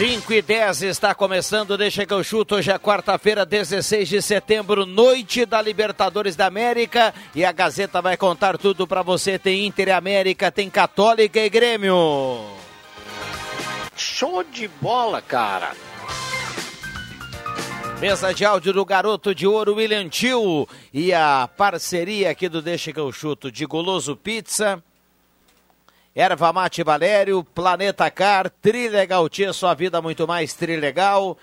[0.00, 2.54] 5 e 10 está começando, deixa que eu chuto.
[2.54, 7.12] Hoje é quarta-feira, 16 de setembro, noite da Libertadores da América.
[7.34, 9.38] E a Gazeta vai contar tudo para você.
[9.38, 11.94] Tem Inter e América, tem Católica e Grêmio.
[13.94, 15.72] Show de bola, cara.
[18.00, 20.66] Mesa de áudio do Garoto de Ouro, William Tio.
[20.94, 24.82] E a parceria aqui do Deixa que eu chuto de Goloso Pizza.
[26.20, 31.38] Erva Mate Valério, Planeta Car, Trilegal Tia, sua vida muito mais Trilegal,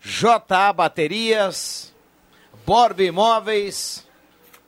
[0.00, 1.92] JA Baterias,
[2.64, 4.06] Borb Imóveis,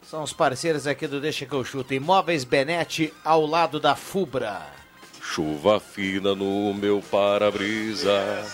[0.03, 4.67] são os parceiros aqui do Deixa que eu chuto, Imóveis Benete ao lado da Fubra.
[5.23, 8.45] Chuva fina no meu para-brisa.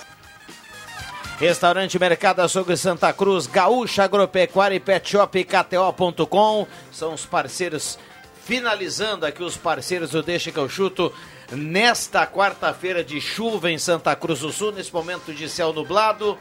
[1.40, 7.98] Restaurante Mercado Açougue Santa Cruz, Gaúcha Agropecuária e Pet Shop KTO.com são os parceiros
[8.44, 11.12] finalizando aqui os parceiros do Deixa que eu chuto
[11.52, 16.38] nesta quarta-feira de chuva em Santa Cruz do Sul, nesse momento de céu nublado.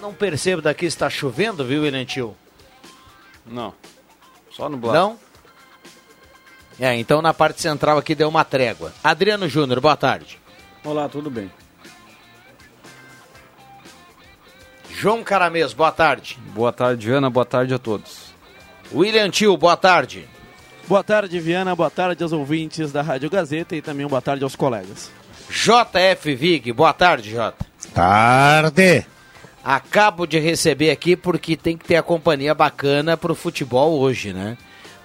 [0.00, 2.36] Não percebo daqui está chovendo, viu, Elentil?
[3.44, 3.72] Não.
[4.50, 4.98] Só nublado.
[4.98, 5.26] Não?
[6.78, 8.92] É, então na parte central aqui deu uma trégua.
[9.02, 10.38] Adriano Júnior, boa tarde.
[10.84, 11.50] Olá, tudo bem.
[14.90, 16.38] João Caramês, boa tarde.
[16.54, 18.34] Boa tarde, Ana, boa tarde a todos.
[18.92, 20.28] William Tio, boa tarde.
[20.88, 21.74] Boa tarde, Viana.
[21.74, 25.10] Boa tarde aos ouvintes da Rádio Gazeta e também boa tarde aos colegas.
[25.50, 27.66] JF Vig, boa tarde, Jota.
[27.92, 29.04] Tarde.
[29.64, 34.56] Acabo de receber aqui porque tem que ter a companhia bacana pro futebol hoje, né?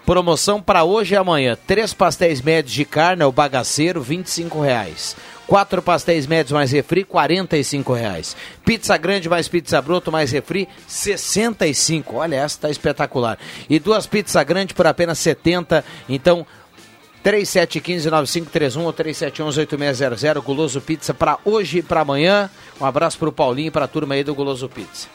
[0.06, 1.58] Promoção para hoje e amanhã.
[1.66, 4.24] Três pastéis médios de carne, o bagaceiro, R$
[4.64, 5.16] reais.
[5.47, 8.35] Quatro pastéis médios mais refri, R$ reais.
[8.63, 12.16] Pizza grande mais pizza broto mais refri, 65.
[12.16, 13.38] Olha, essa tá espetacular.
[13.69, 15.84] E duas pizzas grandes por apenas 70.
[16.07, 16.46] Então,
[17.24, 20.41] 3715-9531 ou 3711-8600.
[20.41, 22.50] Guloso Pizza para hoje e para amanhã.
[22.79, 25.08] Um abraço para o Paulinho e para a turma aí do Guloso Pizza.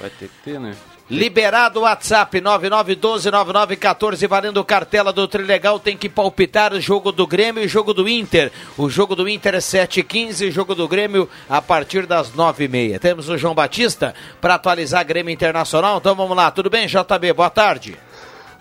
[0.00, 0.74] Vai ter que ter, né?
[1.08, 7.62] Liberado o WhatsApp 99129914, valendo cartela do Trilegal, tem que palpitar o jogo do Grêmio
[7.62, 8.50] e o jogo do Inter.
[8.76, 12.98] O jogo do Inter é 7h15, o jogo do Grêmio a partir das 9h30.
[12.98, 16.50] Temos o João Batista para atualizar Grêmio Internacional, então vamos lá.
[16.50, 17.32] Tudo bem, JB?
[17.34, 17.96] Boa tarde.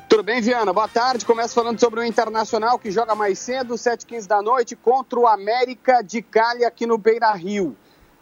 [0.07, 0.72] Tudo bem, Viana?
[0.72, 1.25] Boa tarde.
[1.25, 6.03] Começo falando sobre o Internacional, que joga mais cedo, 7h15 da noite, contra o América
[6.03, 7.75] de Cali aqui no Beira Rio.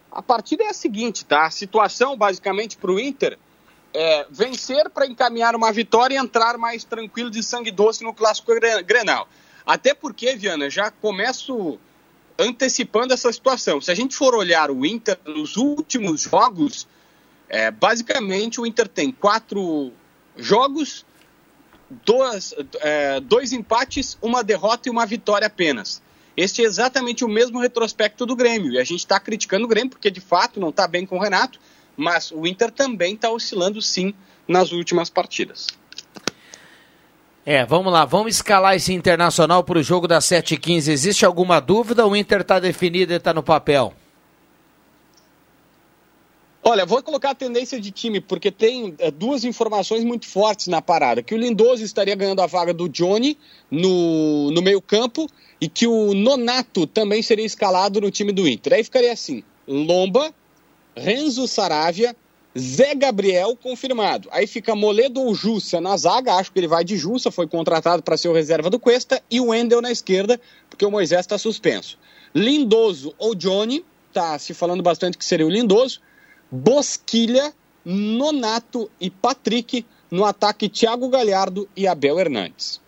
[0.10, 1.46] A partida é a seguinte, tá?
[1.46, 3.38] A situação, basicamente, para o Inter
[3.94, 8.52] é, vencer para encaminhar uma vitória e entrar mais tranquilo de sangue doce no clássico
[8.86, 9.28] Grenal.
[9.66, 11.80] Até porque, Viana, já começo
[12.38, 13.80] antecipando essa situação.
[13.80, 16.88] Se a gente for olhar o Inter nos últimos jogos,
[17.48, 19.92] é, basicamente o Inter tem quatro
[20.36, 21.06] jogos,
[21.90, 26.02] dois, é, dois empates, uma derrota e uma vitória apenas.
[26.36, 28.72] Este é exatamente o mesmo retrospecto do Grêmio.
[28.74, 31.22] E a gente está criticando o Grêmio porque, de fato, não está bem com o
[31.22, 31.60] Renato
[31.96, 34.14] mas o Inter também está oscilando sim
[34.48, 35.68] nas últimas partidas.
[37.46, 40.88] É, vamos lá, vamos escalar esse internacional para o jogo das 7h15.
[40.90, 43.94] Existe alguma dúvida ou o Inter está definido e está no papel?
[46.66, 50.82] Olha, vou colocar a tendência de time, porque tem é, duas informações muito fortes na
[50.82, 51.22] parada.
[51.22, 53.38] Que o Lindoso estaria ganhando a vaga do Johnny
[53.70, 55.28] no, no meio campo
[55.60, 58.74] e que o Nonato também seria escalado no time do Inter.
[58.74, 60.34] Aí ficaria assim, Lomba,
[60.96, 62.16] Renzo Saravia,
[62.58, 64.30] Zé Gabriel confirmado.
[64.32, 68.04] Aí fica Moledo ou Jussa na zaga, acho que ele vai de Jussa, foi contratado
[68.04, 71.38] para ser o reserva do Cuesta, e o Wendel na esquerda, porque o Moisés está
[71.38, 71.98] suspenso.
[72.34, 76.00] Lindoso ou Johnny, tá se falando bastante que seria o Lindoso.
[76.52, 77.52] Bosquilha,
[77.84, 82.83] Nonato e Patrick no ataque Thiago Galhardo e Abel Hernandes.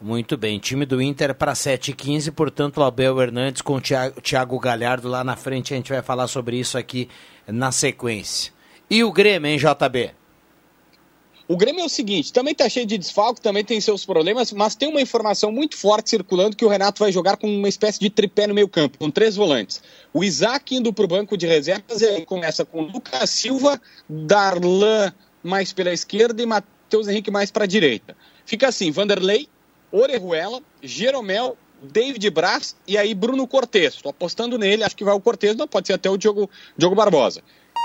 [0.00, 5.24] Muito bem, time do Inter para 7h15, portanto, Abel Hernandes com o Thiago Galhardo lá
[5.24, 7.08] na frente, a gente vai falar sobre isso aqui
[7.48, 8.52] na sequência.
[8.88, 10.12] E o Grêmio, hein, JB?
[11.48, 14.76] O Grêmio é o seguinte, também tá cheio de desfalque, também tem seus problemas, mas
[14.76, 18.08] tem uma informação muito forte circulando que o Renato vai jogar com uma espécie de
[18.08, 19.82] tripé no meio campo, com três volantes.
[20.12, 25.12] O Isaac indo para o banco de reservas, ele começa com Lucas Silva, Darlan
[25.42, 28.16] mais pela esquerda e Matheus Henrique mais para a direita.
[28.44, 29.48] Fica assim, Vanderlei,
[29.90, 33.94] Orejuela, Jeromel, David Braz e aí Bruno Cortes.
[33.94, 36.94] Estou apostando nele, acho que vai o Cortes, não pode ser até o Diogo, Diogo
[36.94, 37.42] Barbosa.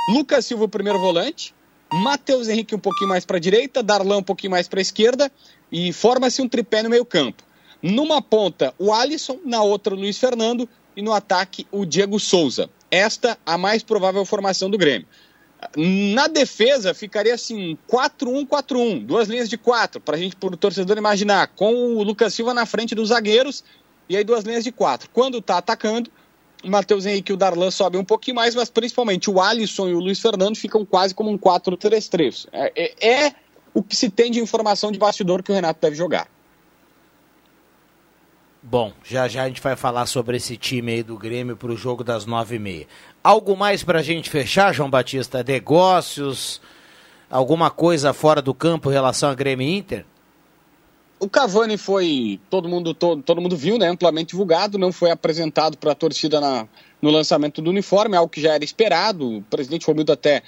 [0.09, 1.53] Lucas Silva, primeiro volante,
[1.94, 5.31] Matheus Henrique um pouquinho mais para a direita, Darlan um pouquinho mais para a esquerda
[5.71, 7.44] e forma-se um tripé no meio campo.
[7.81, 12.69] Numa ponta, o Alisson, na outra, o Luiz Fernando e no ataque, o Diego Souza.
[12.89, 15.07] Esta a mais provável formação do Grêmio.
[16.13, 21.48] Na defesa, ficaria assim, 4-1-4-1, duas linhas de quatro, para a gente, por torcedor, imaginar,
[21.48, 23.63] com o Lucas Silva na frente dos zagueiros
[24.07, 25.10] e aí duas linhas de quatro.
[25.12, 26.10] Quando está atacando,
[26.63, 29.94] o Matheus Henrique e o Darlan sobem um pouquinho mais, mas principalmente o Alisson e
[29.94, 32.48] o Luiz Fernando ficam quase como um 4-3-3.
[32.51, 33.36] É, é, é
[33.74, 36.27] o que se tem de informação de bastidor que o Renato deve jogar.
[38.65, 41.75] Bom, já já a gente vai falar sobre esse time aí do Grêmio para o
[41.75, 42.88] jogo das nove e meia.
[43.21, 45.44] Algo mais para a gente fechar, João Batista?
[45.44, 46.62] Negócios?
[47.30, 50.06] Alguma coisa fora do campo em relação a Grêmio Inter?
[51.19, 55.77] O Cavani foi, todo mundo, todo, todo mundo viu, né, amplamente divulgado, não foi apresentado
[55.77, 56.66] para a torcida na,
[57.01, 59.39] no lançamento do uniforme, algo que já era esperado.
[59.39, 60.42] O presidente Romildo até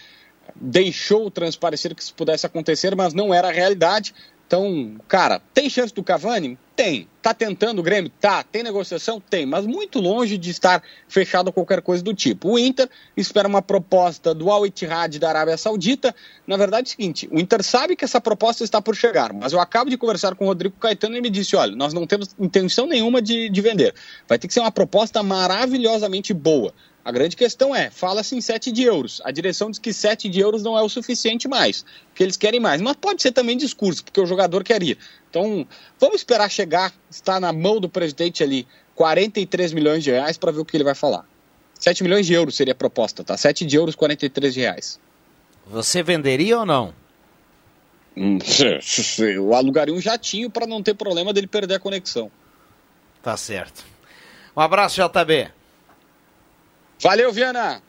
[0.55, 4.13] deixou transparecer que isso pudesse acontecer, mas não era a realidade.
[4.47, 6.57] Então, cara, tem chance do Cavani?
[6.75, 7.07] Tem.
[7.21, 8.11] Tá tentando o Grêmio?
[8.19, 8.43] Tá.
[8.43, 9.19] Tem negociação?
[9.19, 9.45] Tem.
[9.45, 12.51] Mas muito longe de estar fechado a qualquer coisa do tipo.
[12.51, 12.87] O Inter
[13.17, 16.13] espera uma proposta do Al Ittihad da Arábia Saudita.
[16.45, 19.53] Na verdade é o seguinte, o Inter sabe que essa proposta está por chegar, mas
[19.53, 22.05] eu acabo de conversar com o Rodrigo Caetano e ele me disse, olha, nós não
[22.05, 23.95] temos intenção nenhuma de, de vender.
[24.27, 26.73] Vai ter que ser uma proposta maravilhosamente boa.
[27.05, 29.21] A grande questão é, fala-se em 7 de euros.
[29.23, 31.85] A direção diz que 7 de euros não é o suficiente mais,
[32.15, 32.81] que eles querem mais.
[32.81, 34.97] Mas pode ser também discurso, porque o jogador queria.
[35.29, 35.67] Então,
[35.99, 40.61] vamos esperar chegar, está na mão do presidente ali, 43 milhões de reais para ver
[40.61, 41.23] o que ele vai falar.
[41.79, 43.37] 7 milhões de euros seria a proposta, tá?
[43.37, 44.99] 7 de euros, 43 de reais.
[45.67, 46.91] Você venderia ou não?
[48.17, 48.39] Hum,
[49.19, 52.31] eu alugaria um jatinho para não ter problema dele perder a conexão.
[53.21, 53.85] Tá certo.
[54.57, 55.51] Um abraço, JB.
[57.01, 57.81] Valeu, Viana!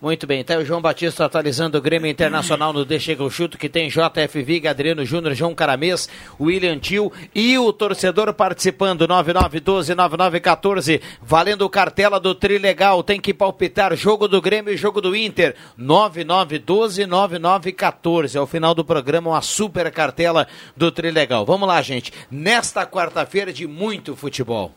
[0.00, 3.58] Muito bem, então o João Batista atualizando o Grêmio Internacional no Deixa que eu chuto,
[3.58, 6.08] que tem JF Viga, Adriano Júnior, João Caramês,
[6.40, 14.28] William Tio e o torcedor participando, 9912-9914, valendo cartela do Trilegal, tem que palpitar jogo
[14.28, 20.46] do Grêmio e jogo do Inter, 9912-9914, ao final do programa uma super cartela
[20.76, 21.44] do Trilegal.
[21.44, 24.72] Vamos lá, gente, nesta quarta-feira de muito futebol.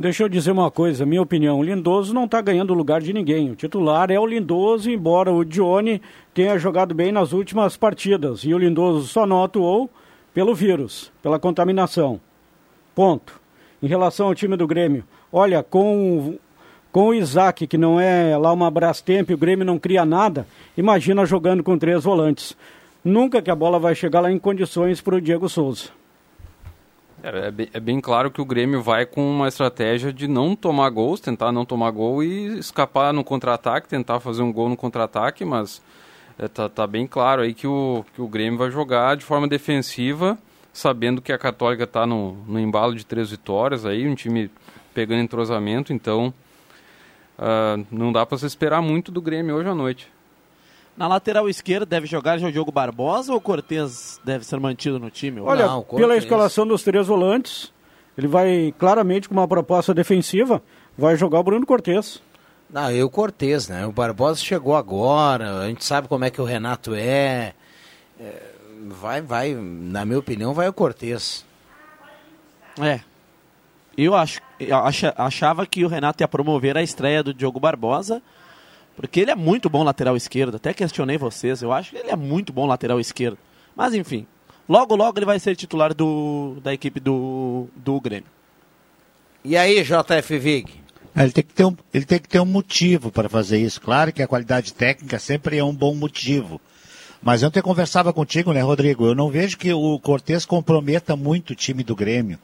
[0.00, 3.50] Deixa eu dizer uma coisa, minha opinião, o Lindoso não está ganhando lugar de ninguém.
[3.50, 6.00] O titular é o Lindoso, embora o Johnny
[6.32, 8.44] tenha jogado bem nas últimas partidas.
[8.44, 9.90] E o Lindoso só não atuou
[10.32, 12.20] pelo vírus, pela contaminação.
[12.94, 13.40] Ponto.
[13.82, 15.02] Em relação ao time do Grêmio,
[15.32, 16.38] olha, com,
[16.92, 20.46] com o Isaac, que não é lá uma Brastemp, o Grêmio não cria nada,
[20.76, 22.56] imagina jogando com três volantes.
[23.04, 25.97] Nunca que a bola vai chegar lá em condições para o Diego Souza.
[27.22, 30.54] É, é, bem, é, bem, claro que o Grêmio vai com uma estratégia de não
[30.54, 34.76] tomar gols, tentar não tomar gol e escapar no contra-ataque, tentar fazer um gol no
[34.76, 35.82] contra-ataque, mas
[36.38, 39.48] é, tá, tá, bem claro aí que o, que o Grêmio vai jogar de forma
[39.48, 40.38] defensiva,
[40.72, 44.48] sabendo que a Católica está no, no embalo de três vitórias aí, um time
[44.94, 46.32] pegando entrosamento, então
[47.38, 50.17] uh, não dá para se esperar muito do Grêmio hoje à noite.
[50.98, 54.98] Na lateral esquerda deve jogar já o Diogo Barbosa ou o Cortez deve ser mantido
[54.98, 55.40] no time?
[55.40, 57.72] Olha, não, pela escalação dos três volantes,
[58.16, 60.60] ele vai claramente com uma proposta defensiva,
[60.96, 62.20] vai jogar o Bruno Cortez.
[62.68, 63.86] Não, e o Cortez, né?
[63.86, 67.54] O Barbosa chegou agora, a gente sabe como é que o Renato é.
[68.18, 68.42] é
[68.88, 71.46] vai, vai, na minha opinião, vai o Cortez.
[72.80, 72.98] É.
[73.96, 74.76] Eu acho, eu
[75.16, 78.20] achava que o Renato ia promover a estreia do Diogo Barbosa
[78.98, 80.56] porque ele é muito bom lateral esquerdo.
[80.56, 81.62] Até questionei vocês.
[81.62, 83.38] Eu acho que ele é muito bom lateral esquerdo.
[83.76, 84.26] Mas enfim.
[84.68, 88.28] Logo, logo ele vai ser titular do, da equipe do, do Grêmio.
[89.44, 90.68] E aí, JF Vig?
[91.14, 93.80] É, ele tem, que ter um, ele tem que ter um motivo para fazer isso.
[93.80, 96.60] Claro que a qualidade técnica sempre é um bom motivo.
[97.22, 99.06] Mas ontem eu conversava contigo, né, Rodrigo?
[99.06, 102.36] Eu não vejo que o Cortez comprometa muito o time do Grêmio.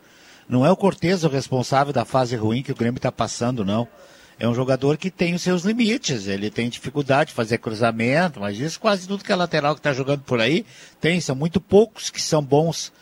[0.48, 3.88] Não é o Cortez o responsável da fase ruim que o Grêmio está passando, não
[4.38, 8.58] é um jogador que tem os seus limites, ele tem dificuldade de fazer cruzamento, mas
[8.58, 10.64] isso quase tudo que é lateral que está jogando por aí
[11.00, 12.92] tem, são muito poucos que são bons.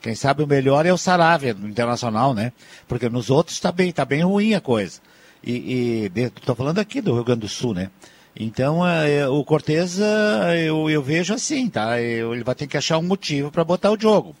[0.00, 2.52] Quem sabe o melhor é o Saravia, no Internacional, né?
[2.88, 5.00] Porque nos outros está bem, tá bem ruim a coisa.
[5.44, 7.90] E, estou falando aqui do Rio Grande do Sul, né?
[8.34, 12.00] Então, é, o Cortez, é, eu, eu vejo assim, tá?
[12.00, 14.34] Eu- ele vai ter que achar um motivo para botar o jogo.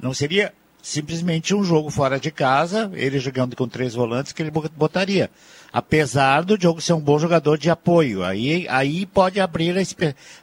[0.00, 4.50] Não seria simplesmente um jogo fora de casa, ele jogando com três volantes, que ele
[4.50, 5.30] bo- botaria.
[5.72, 8.22] Apesar do jogo ser um bom jogador de apoio.
[8.22, 9.82] Aí, aí pode abrir a,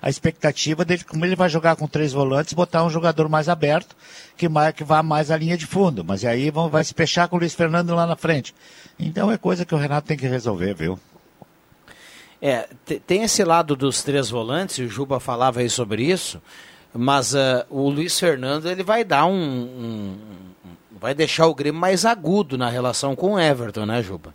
[0.02, 3.96] a expectativa dele, como ele vai jogar com três volantes, botar um jogador mais aberto,
[4.36, 6.04] que, mais, que vá mais à linha de fundo.
[6.04, 8.56] Mas aí vão, vai se fechar com o Luiz Fernando lá na frente.
[8.98, 10.98] Então é coisa que o Renato tem que resolver, viu?
[12.42, 16.42] É, te- tem esse lado dos três volantes, e o Juba falava aí sobre isso,
[16.94, 20.18] mas ah, o Luiz Fernando ele vai dar um, um-
[20.66, 24.34] um- vai deixar o Grêmio mais agudo na relação com o Everton, né, Juba?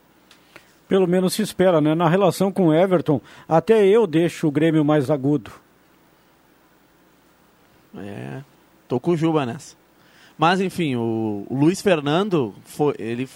[0.88, 1.94] Pelo menos se espera, né?
[1.94, 5.50] Na relação com o Everton, até eu deixo o Grêmio mais agudo.
[7.96, 8.42] É,
[8.88, 9.76] tô com o Juba nessa.
[10.36, 13.28] Mas enfim, o, o Luiz Fernando foi ele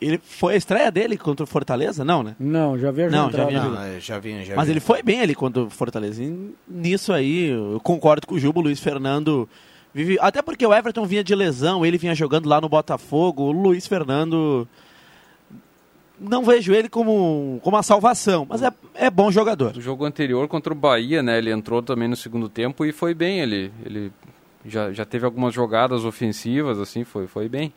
[0.00, 2.34] ele foi a estreia dele contra o Fortaleza, não, né?
[2.38, 4.72] Não, já vejo Não, já vinha Não, eu já vi, já Mas vi.
[4.72, 6.22] ele foi bem ali contra o Fortaleza.
[6.22, 9.48] E nisso aí, eu concordo com o Juba, o Luiz Fernando
[9.92, 10.18] vive.
[10.20, 13.44] Até porque o Everton vinha de lesão, ele vinha jogando lá no Botafogo.
[13.44, 14.66] O Luiz Fernando.
[16.20, 19.76] Não vejo ele como, como uma salvação, mas é, é bom jogador.
[19.76, 21.38] O jogo anterior contra o Bahia, né?
[21.38, 23.38] Ele entrou também no segundo tempo e foi bem.
[23.38, 24.12] Ele, ele
[24.66, 27.72] já, já teve algumas jogadas ofensivas, assim, foi, foi bem.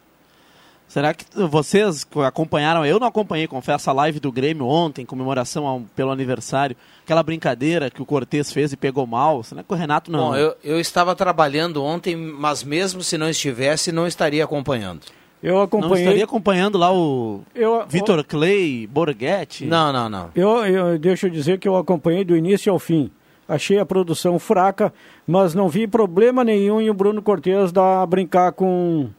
[0.91, 2.85] Será que vocês acompanharam?
[2.85, 6.75] Eu não acompanhei, confesso, a live do Grêmio ontem, em comemoração ao- pelo aniversário.
[7.05, 9.41] Aquela brincadeira que o Cortez fez e pegou mal.
[9.41, 10.31] Será que o Renato não?
[10.31, 14.99] Bom, eu, eu estava trabalhando ontem, mas mesmo se não estivesse, não estaria acompanhando.
[15.41, 16.03] Eu não acompanhei.
[16.03, 19.65] estaria acompanhando lá o Eu, Vitor Clay, Borghetti?
[19.65, 20.29] Não, não, não.
[20.35, 23.09] Eu, eu deixa eu dizer que eu acompanhei do início ao fim.
[23.47, 24.93] Achei a produção fraca,
[25.25, 29.09] mas não vi problema nenhum em o Bruno Cortes dar brincar com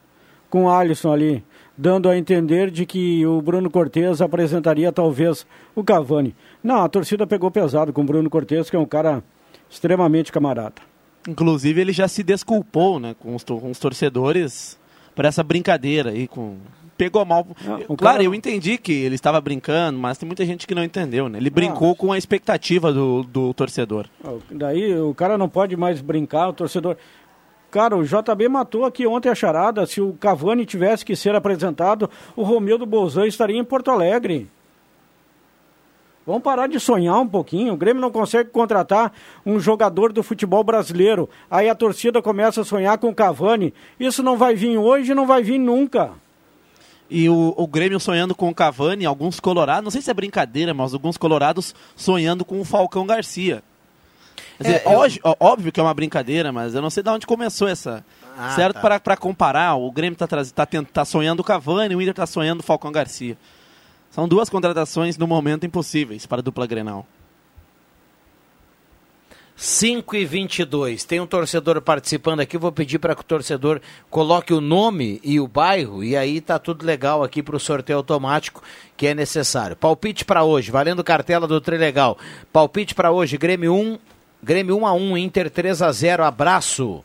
[0.49, 1.43] com o Alisson ali,
[1.77, 6.35] dando a entender de que o Bruno Cortes apresentaria talvez o Cavani.
[6.63, 9.23] Não, a torcida pegou pesado com o Bruno Cortes, que é um cara
[9.69, 10.75] extremamente camarada.
[11.27, 14.77] Inclusive, ele já se desculpou né, com, os, com os torcedores
[15.15, 16.27] por essa brincadeira aí.
[16.27, 16.57] Com...
[16.95, 17.47] Pegou mal.
[17.87, 20.83] o claro, cara- eu entendi que ele estava brincando, mas tem muita gente que não
[20.83, 21.27] entendeu.
[21.27, 21.39] Né?
[21.39, 24.07] Ele brincou com a expectativa do, do torcedor.
[24.51, 26.95] Daí o cara não pode mais brincar, o torcedor.
[27.73, 29.83] Cara, o JB matou aqui ontem a charada.
[29.87, 34.47] Se o Cavani tivesse que ser apresentado, o Romildo Bolzan estaria em Porto Alegre.
[36.23, 37.73] Vamos parar de sonhar um pouquinho.
[37.73, 39.11] O Grêmio não consegue contratar
[39.43, 41.27] um jogador do futebol brasileiro.
[41.49, 43.73] Aí a torcida começa a sonhar com o Cavani.
[43.99, 46.11] Isso não vai vir hoje não vai vir nunca.
[47.09, 50.75] E o, o Grêmio sonhando com o Cavani, alguns colorados, não sei se é brincadeira,
[50.75, 53.63] mas alguns colorados sonhando com o Falcão Garcia.
[54.57, 57.09] Quer dizer, É, eu- hoje- óbvio que é uma brincadeira, mas eu não sei de
[57.09, 58.05] onde começou essa.
[58.37, 58.75] Ah, certo?
[58.75, 58.81] tá.
[58.81, 62.25] Para para comparar, o Grêmio está tá, tent- tá sonhando o Cavani, o Inter está
[62.25, 63.37] sonhando o Falcão Garcia.
[64.11, 67.05] São duas contratações no momento impossíveis para a dupla Grenal.
[69.55, 71.03] 5 e 22.
[71.03, 72.57] Tem um torcedor participando aqui.
[72.57, 73.79] Vou pedir para que o torcedor
[74.09, 76.03] coloque o nome e o bairro.
[76.03, 78.63] E aí tá tudo legal aqui para o sorteio automático
[78.97, 79.75] que é necessário.
[79.75, 82.17] Palpite para hoje, valendo cartela do Trilegal.
[82.51, 83.99] Palpite para hoje: Grêmio 1,
[84.43, 86.25] Grêmio 1 a 1, Inter 3 a 0.
[86.25, 87.01] Abraço.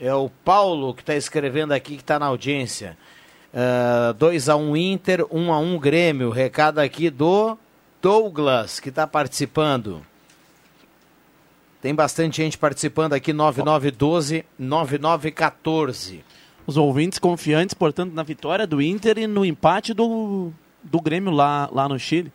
[0.00, 2.96] É o Paulo que está escrevendo aqui, que está na audiência.
[4.16, 6.30] 2 a 1 Inter, 1 a 1 Grêmio.
[6.30, 7.58] Recado aqui do
[8.00, 10.00] Douglas, que está participando.
[11.82, 16.24] Tem bastante gente participando aqui, 9912, 9914.
[16.66, 20.50] Os ouvintes confiantes, portanto, na vitória do Inter e no empate do,
[20.82, 22.32] do Grêmio lá, lá no Chile.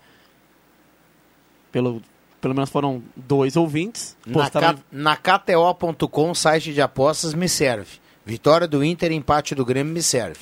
[1.71, 2.03] Pelo,
[2.41, 4.15] pelo menos foram dois ouvintes.
[4.25, 7.99] Na, Postaram- K- na KTO.com, site de apostas, me serve.
[8.25, 10.39] Vitória do Inter, empate do Grêmio, me serve.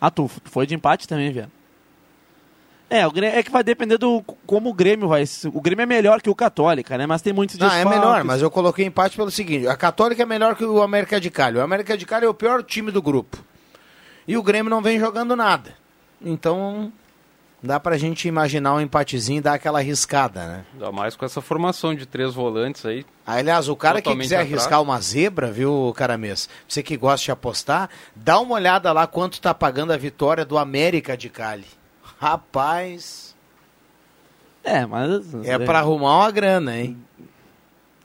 [0.00, 1.50] Ah, tu foi de empate também, Viana.
[2.90, 5.24] É, o Grêmio, é que vai depender do como o Grêmio vai.
[5.54, 7.06] O Grêmio é melhor que o Católica, né?
[7.06, 10.26] Mas tem muitos Não, é melhor, mas eu coloquei empate pelo seguinte: a Católica é
[10.26, 11.56] melhor que o América de Cali.
[11.56, 13.42] O América de Cali é o pior time do grupo.
[14.28, 15.74] E o Grêmio não vem jogando nada.
[16.20, 16.92] Então,
[17.62, 20.64] dá pra gente imaginar um empatezinho e dar aquela arriscada, né?
[20.72, 23.06] Ainda mais com essa formação de três volantes aí.
[23.24, 24.52] Aliás, o cara que quiser atrás.
[24.52, 26.48] arriscar uma zebra, viu, Caramês?
[26.68, 30.58] Você que gosta de apostar, dá uma olhada lá quanto tá pagando a vitória do
[30.58, 31.66] América de Cali.
[32.18, 33.34] Rapaz,
[34.64, 35.34] É, mas.
[35.44, 36.96] é pra arrumar uma grana, hein?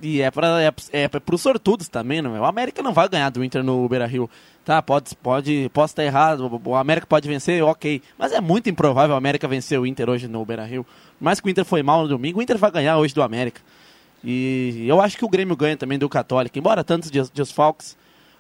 [0.01, 2.39] E é para é, é pros sortudos também, não é?
[2.39, 4.29] O América não vai ganhar do Inter no Beira Rio.
[4.67, 8.01] Tá, pode, pode, posso estar errado, o América pode vencer, ok.
[8.17, 10.85] Mas é muito improvável o América vencer o Inter hoje no Beira Rio.
[11.21, 13.61] Mais que o Inter foi mal no domingo, o Inter vai ganhar hoje do América.
[14.21, 16.59] E eu acho que o Grêmio ganha também do Católica.
[16.59, 17.95] Embora tantos des- desfalques,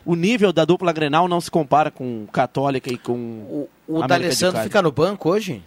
[0.05, 4.57] o nível da dupla Grenal não se compara com Católica e com O, o D'Alessandro
[4.65, 5.63] fica no banco hoje?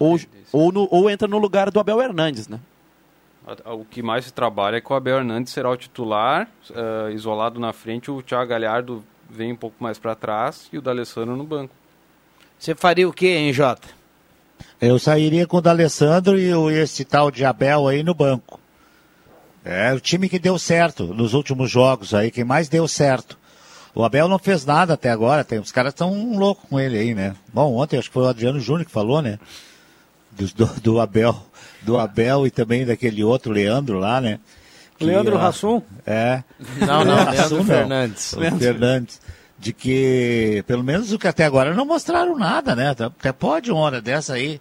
[0.00, 0.18] Ou,
[0.52, 2.58] ou, no- ou entra no lugar do Abel Hernandes, né?
[3.66, 7.60] O que mais se trabalha é que o Abel Hernandes será o titular, eh, isolado
[7.60, 11.44] na frente, o Thiago Galhardo vem um pouco mais para trás e o D'Alessandro no
[11.44, 11.74] banco.
[12.58, 13.88] Você faria o quê, hein, Jota?
[14.80, 18.60] Eu sairia com o D'Alessandro e o- esse tal de Abel aí no banco.
[19.64, 23.36] É o time que deu certo nos últimos jogos aí, quem mais deu certo.
[23.94, 27.14] O Abel não fez nada até agora, tem, os caras estão loucos com ele aí,
[27.14, 27.34] né?
[27.52, 29.38] Bom, ontem acho que foi o Adriano Júnior que falou, né?
[30.30, 31.34] Do, do, do Abel,
[31.82, 34.38] do Abel e também daquele outro Leandro lá, né?
[35.00, 35.82] Leandro Hassum?
[36.06, 36.42] É.
[36.86, 37.64] Não, não, Hassum Leandro não.
[37.64, 38.32] Fernandes.
[38.32, 39.20] O Fernandes.
[39.58, 42.90] De que, pelo menos o que até agora não mostraram nada, né?
[42.90, 44.60] Até pode uma hora dessa aí.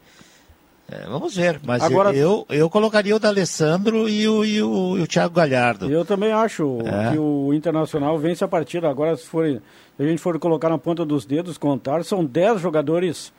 [0.90, 1.60] É, vamos ver.
[1.66, 5.90] Mas Agora- eu, eu colocaria o D'Alessandro e o, e, o, e o Thiago Galhardo.
[5.92, 7.12] Eu também acho É.
[7.12, 8.88] que o Internacional vence a partida.
[8.90, 9.62] Agora, se, for, se
[10.04, 13.34] a gente for colocar na ponta dos dedos, contar, são 10 jogadores,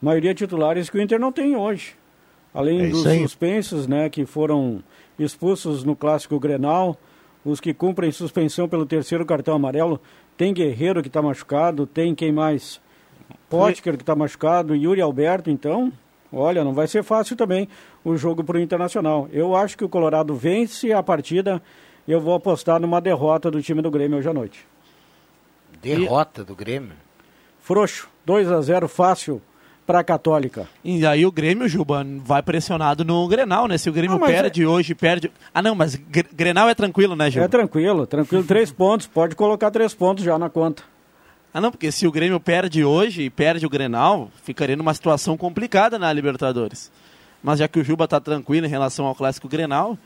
[0.00, 1.94] maioria titulares, que o Inter não tem hoje.
[2.54, 3.20] Além É dos aí.
[3.22, 4.82] suspensos, né, que foram
[5.18, 6.96] expulsos no Clássico Grenal,
[7.44, 10.00] os que cumprem suspensão pelo terceiro cartão amarelo,
[10.36, 12.80] tem Guerreiro que está machucado, tem quem mais?
[13.48, 15.92] Potker que está machucado, Yuri Alberto, então,
[16.32, 17.68] olha, não vai ser fácil também
[18.04, 19.28] o jogo para o Internacional.
[19.32, 21.62] Eu acho que o Colorado vence a partida
[22.06, 24.66] e eu vou apostar numa derrota do time do Grêmio hoje à noite.
[25.80, 26.92] Derrota do Grêmio.
[27.60, 29.40] Frouxo, 2 a 0 fácil
[29.86, 30.68] para a Católica.
[30.84, 33.76] E aí o Grêmio, Juba, vai pressionado no Grenal, né?
[33.76, 35.30] Se o Grêmio Ah, perde hoje, perde...
[35.52, 37.44] Ah, não, mas Gre- Grenal é tranquilo, né, Juba?
[37.44, 40.82] É tranquilo, tranquilo, três pontos, pode colocar três pontos já na conta.
[41.52, 45.36] Ah, não, porque se o Grêmio perde hoje e perde o Grenal, ficaria numa situação
[45.36, 46.90] complicada na Libertadores.
[47.42, 49.98] Mas já que o Juba tá tranquilo em relação ao clássico Grenal,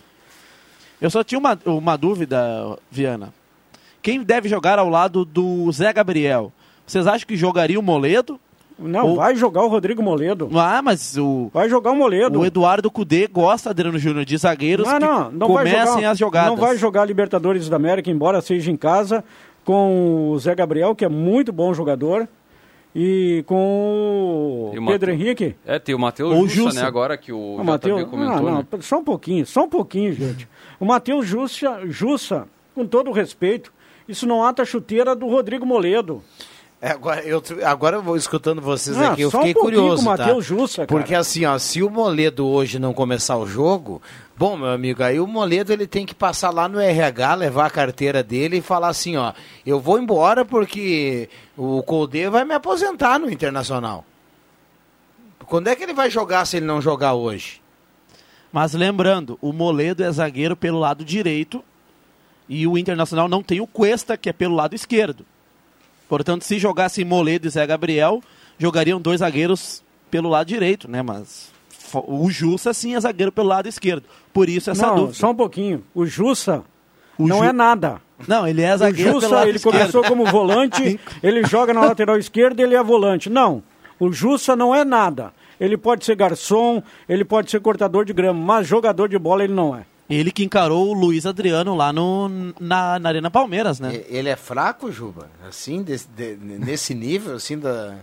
[1.00, 3.32] eu só tinha uma, uma dúvida, Viana.
[4.02, 6.52] Quem deve jogar ao lado do Zé Gabriel?
[6.86, 8.40] Vocês acham que jogaria o Moledo?
[8.78, 10.50] Não, Ou- vai jogar o Rodrigo Moledo.
[10.54, 12.40] Ah, mas o, Vai jogar o Moledo.
[12.40, 16.10] o Eduardo Cudê gosta, Adriano Júnior, de zagueiros Não, não, que não vai comecem jogar,
[16.10, 16.50] as jogadas.
[16.50, 19.24] Não vai jogar Libertadores da América, embora seja em casa,
[19.64, 22.28] com o Zé Gabriel, que é muito bom jogador,
[22.94, 25.56] e com E o o Pedro Mate- Henrique.
[25.66, 26.80] É, tem o Matheus Ou Jussa, Jussa.
[26.82, 28.66] né, agora que o O JB Matheus, comentou, não, né?
[28.70, 30.48] não, só um pouquinho, só um pouquinho, gente.
[30.78, 33.72] O Matheus Jussa, Jussa, com todo o respeito,
[34.08, 36.22] isso não ata a chuteira do Rodrigo Moledo.
[36.80, 39.80] É, agora, eu, agora eu vou escutando vocês Ah, aqui, eu só um fiquei pouquinho
[39.80, 40.24] curioso, com o tá?
[40.24, 40.88] Matheus Jussa, cara.
[40.88, 44.02] Porque assim, ó, se o Moledo hoje não começar o jogo,
[44.36, 47.70] bom, meu amigo, aí o Moledo ele tem que passar lá no RH, levar a
[47.70, 49.32] carteira dele e falar assim, ó,
[49.64, 54.04] eu vou embora porque o Colde vai me aposentar no Internacional.
[55.46, 57.62] Quando é que ele vai jogar se ele não jogar hoje?
[58.52, 61.64] Mas lembrando, o Moledo é zagueiro pelo lado direito
[62.48, 65.24] e o Internacional não tem o Cuesta, que é pelo lado esquerdo.
[66.08, 68.22] Portanto, se jogasse Moledo e Zé Gabriel,
[68.58, 71.02] jogariam dois zagueiros pelo lado direito, né?
[71.02, 71.50] Mas
[71.94, 74.04] o Jussa sim é zagueiro pelo lado esquerdo.
[74.32, 75.14] Por isso essa não, dúvida.
[75.14, 75.82] só um pouquinho.
[75.94, 76.62] O Jussa
[77.18, 78.00] O não Ju- é nada.
[78.26, 79.78] Não, ele é O zagueiro pelo Jussa, lado ele esquerdo.
[79.78, 83.28] começou como volante, ele joga na lateral esquerda ele é volante.
[83.28, 83.62] Não,
[83.98, 85.32] o Jussa não é nada.
[85.58, 89.54] Ele pode ser garçom, ele pode ser cortador de grama, mas jogador de bola ele
[89.54, 89.84] não é.
[90.08, 92.28] Ele que encarou o Luiz Adriano lá no,
[92.60, 94.04] na, na Arena Palmeiras, né?
[94.08, 95.28] Ele é fraco, Juba?
[95.48, 97.96] Assim, desse- de- nesse nível, assim, da...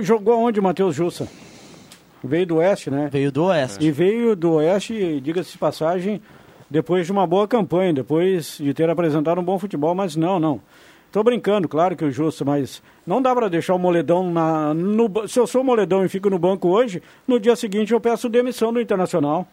[0.00, 1.28] Jogou onde o Matheus Jussa?
[2.24, 3.08] Veio do Oeste, né?
[3.12, 3.84] Veio do Oeste.
[3.84, 6.20] E veio do Oeste, diga-se de passagem,
[6.68, 10.60] depois de uma boa campanha, depois de ter apresentado um bom futebol, mas não, não.
[11.12, 14.74] Tô brincando, claro que o Justo, mas não dá para deixar o Moledão na.
[14.74, 18.28] No, se eu sou Moledão e fico no banco hoje, no dia seguinte eu peço
[18.28, 19.46] demissão do Internacional.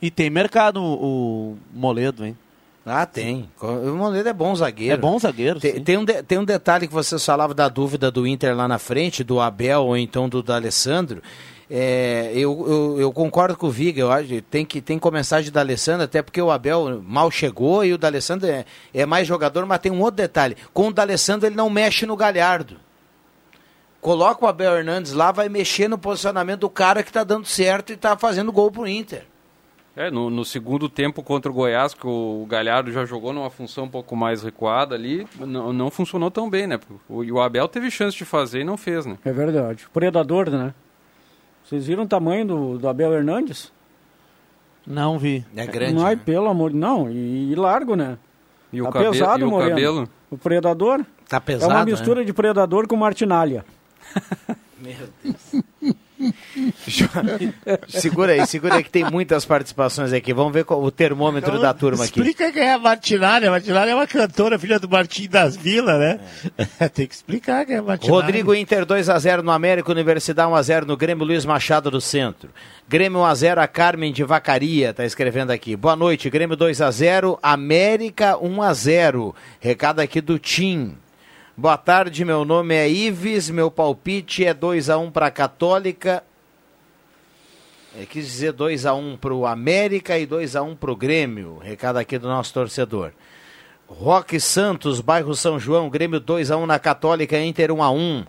[0.00, 2.36] E tem mercado o, o Moledo, hein?
[2.86, 3.50] Ah, tem.
[3.60, 4.94] O Moledo é bom zagueiro.
[4.94, 5.60] É bom zagueiro.
[5.60, 5.82] Tem, sim.
[5.84, 8.78] tem um de- tem um detalhe que vocês falavam da dúvida do Inter lá na
[8.78, 11.22] frente, do Abel ou então do D'Alessandro.
[11.70, 15.42] É, eu, eu, eu concordo com o Viga, eu acho tem que, tem que começar
[15.42, 19.66] de D'Alessandro, até porque o Abel mal chegou e o D'Alessandro é, é mais jogador,
[19.66, 20.56] mas tem um outro detalhe.
[20.72, 22.76] Com o D'Alessandro ele não mexe no Galhardo.
[24.00, 27.90] Coloca o Abel Hernandes lá, vai mexer no posicionamento do cara que está dando certo
[27.90, 29.26] e está fazendo gol pro Inter.
[29.98, 33.82] É, no, no segundo tempo contra o Goiás, que o Galhardo já jogou numa função
[33.82, 36.78] um pouco mais recuada ali, não, não funcionou tão bem, né?
[37.08, 39.18] O, e o Abel teve chance de fazer e não fez, né?
[39.24, 39.88] É verdade.
[39.92, 40.72] Predador, né?
[41.64, 43.72] Vocês viram o tamanho do, do Abel Hernandes?
[44.86, 45.44] Não vi.
[45.56, 45.94] É grande.
[45.94, 46.12] Não, né?
[46.12, 48.18] é pelo amor Não, e, e largo, né?
[48.72, 49.70] E o, Tá cabe- pesado, e o Moreno.
[49.70, 50.08] cabelo?
[50.30, 51.90] O predador Tá é pesado, uma né?
[51.90, 53.64] mistura de predador com martinalha.
[54.80, 55.64] Meu Deus.
[57.88, 60.32] segura aí, segura aí que tem muitas participações aqui.
[60.32, 62.18] Vamos ver qual- o termômetro Então, da turma aqui.
[62.20, 63.48] Explica quem é a Martinalha.
[63.48, 66.18] A Martinalha é uma cantora, filha do Martim das Vilas, né?
[66.92, 68.20] Tem que explicar quem é a Martinalha.
[68.22, 72.50] Rodrigo Inter 2x0 no América, Universidade 1x0 no Grêmio, Luiz Machado do Centro.
[72.88, 75.76] Grêmio 1x0 a Carmen de Vacaria, tá escrevendo aqui.
[75.76, 79.34] Boa noite, Grêmio 2x0, América 1x0.
[79.60, 80.96] Recado aqui do Tim.
[81.60, 86.22] Boa tarde, meu nome é Ives, meu palpite é 2x1 para Católica.
[87.98, 91.58] É, quis dizer 2x1 para o América e 2x1 para o Grêmio.
[91.58, 93.10] Recado aqui do nosso torcedor.
[93.88, 98.24] Roque Santos, bairro São João, Grêmio 2x1 na Católica, Inter 1x1.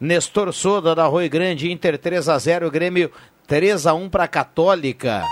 [0.00, 3.12] Nestor Soda, da Rui Grande, Inter 3x0, Grêmio
[3.48, 5.22] 3x1 para Católica.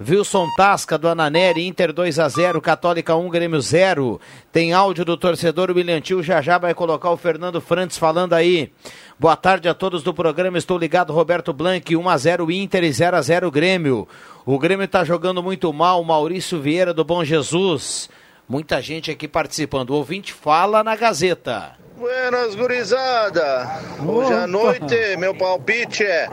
[0.00, 4.20] Wilson Tasca, do Ananeri, Inter 2x0, Católica 1, Grêmio 0.
[4.50, 8.72] Tem áudio do torcedor William Tio, já já vai colocar o Fernando Frantes falando aí.
[9.16, 14.08] Boa tarde a todos do programa, estou ligado, Roberto Blanc, 1x0 Inter e 0x0 Grêmio.
[14.44, 18.10] O Grêmio está jogando muito mal, Maurício Vieira do Bom Jesus.
[18.48, 19.90] Muita gente aqui participando.
[19.90, 21.72] O ouvinte fala na Gazeta.
[21.96, 23.80] Buenas, gurizada.
[24.04, 26.28] Hoje à noite, meu palpite é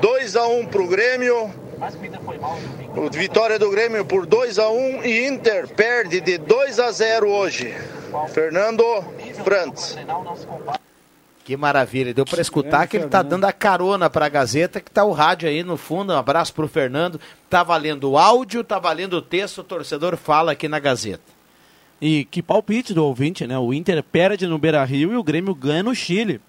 [0.00, 1.71] 2x1 pro Grêmio.
[2.96, 7.74] O Vitória do Grêmio por 2x1 e Inter perde de 2x0 hoje.
[8.32, 8.84] Fernando
[9.44, 9.96] Frantes.
[11.44, 14.90] Que maravilha, deu para escutar que ele tá dando a carona para a Gazeta, que
[14.90, 16.12] tá o rádio aí no fundo.
[16.12, 17.20] Um abraço pro Fernando.
[17.50, 21.32] Tá valendo o áudio, tá valendo o texto, o torcedor fala aqui na Gazeta.
[22.00, 23.58] E que palpite do ouvinte, né?
[23.58, 26.40] O Inter perde no Beira-Rio e o Grêmio ganha no Chile.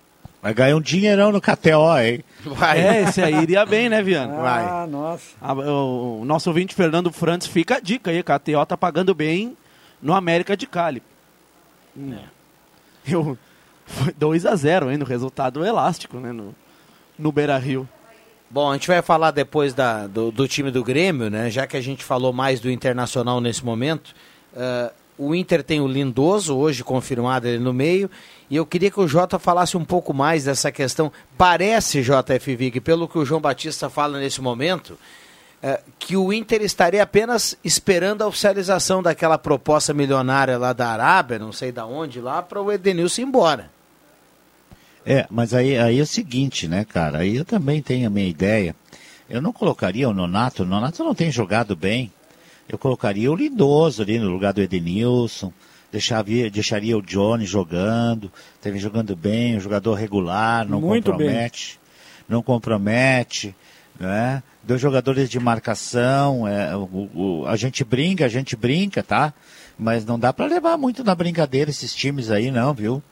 [0.43, 2.21] Vai ganhar um dinheirão no KTO, hein?
[2.75, 4.33] É, esse aí iria bem, né, Viana?
[4.41, 5.29] Ah, nossa.
[5.41, 9.55] A- o, o nosso ouvinte Fernando Frantes fica a dica aí, KTO tá pagando bem
[10.01, 11.01] no América de Cali.
[11.97, 12.17] Hum.
[13.07, 13.37] Eu,
[13.85, 16.53] foi 2 a 0 hein, no resultado elástico, né, no,
[17.17, 17.87] no Beira-Rio.
[18.49, 21.49] Bom, a gente vai falar depois da, do, do time do Grêmio, né?
[21.49, 24.13] Já que a gente falou mais do Internacional nesse momento.
[24.55, 28.09] Ah, o Inter tem o Lindoso, hoje confirmado ele no meio.
[28.49, 31.11] E eu queria que o Jota falasse um pouco mais dessa questão.
[31.37, 34.97] Parece, JF Vig, pelo que o João Batista fala nesse momento,
[35.61, 41.39] eh, que o Inter estaria apenas esperando a oficialização daquela proposta milionária lá da Arábia,
[41.39, 43.71] não sei da onde, lá, para o Edenilson ir embora.
[45.05, 47.19] É, mas aí, aí é o seguinte, né, cara?
[47.19, 48.75] Aí eu também tenho a minha ideia.
[49.29, 52.11] Eu não colocaria o Nonato, o Nonato não tem jogado bem.
[52.67, 55.51] Eu colocaria o Lindoso ali no lugar do Edenilson.
[55.91, 58.31] Deixaria, deixaria o Johnny jogando.
[58.61, 61.17] Teve jogando bem, um jogador regular, não Muito bem.
[61.27, 61.79] compromete.
[62.27, 63.55] Não compromete,
[63.99, 64.41] né?
[64.63, 66.47] Dois jogadores de marcação.
[66.47, 69.33] É, o- o- a gente brinca, a gente brinca, tá?
[69.77, 73.03] Mas não dá para levar muito na brincadeira esses times aí, não, viu?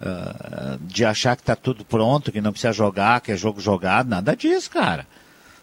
[0.00, 4.08] Ah, de achar que tá tudo pronto, que não precisa jogar, que é jogo jogado,
[4.08, 5.06] nada disso, cara.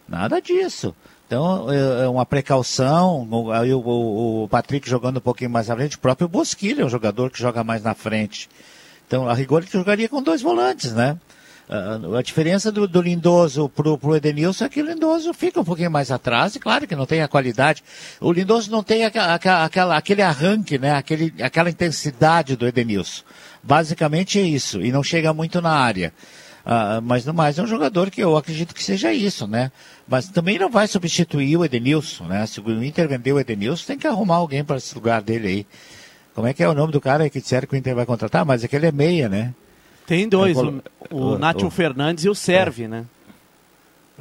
[0.08, 0.96] Nada disso.
[1.32, 3.26] Então, é é uma precaução.
[3.54, 6.86] Aí o, o- o Patrick jogando um pouquinho mais à frente, o próprio Bosquilha é
[6.86, 8.50] um jogador que joga mais na frente.
[9.08, 11.18] Então, a rigor, ele jogaria com dois volantes, né?
[11.70, 15.90] A diferença do, do Lindoso pro, pro Edenilson é que o Lindoso fica um pouquinho
[15.90, 17.82] mais atrás, e claro que não tem a qualidade.
[18.20, 19.40] O Lindoso não tem aquela,
[19.96, 20.92] aquele arranque, né?
[20.96, 23.24] Aquele, aquela intensidade do Edenilson.
[23.64, 26.12] Basicamente é isso, e não chega muito na área.
[26.66, 29.72] Ah, mas no mais é um jogador que eu acredito que seja isso, né?
[30.08, 32.46] Mas também não vai substituir o Edenilson, né?
[32.46, 35.68] Se o Inter vender o Edenilson, tem que arrumar alguém para esse lugar dele aí.
[36.36, 38.46] Como é que é o nome do cara que disseram que o Inter vai contratar?
[38.46, 39.54] Mas aquele é meia, né?
[40.06, 43.06] Tem dois, É, o, o o- Nátio o- Fernandes e o Serve, né?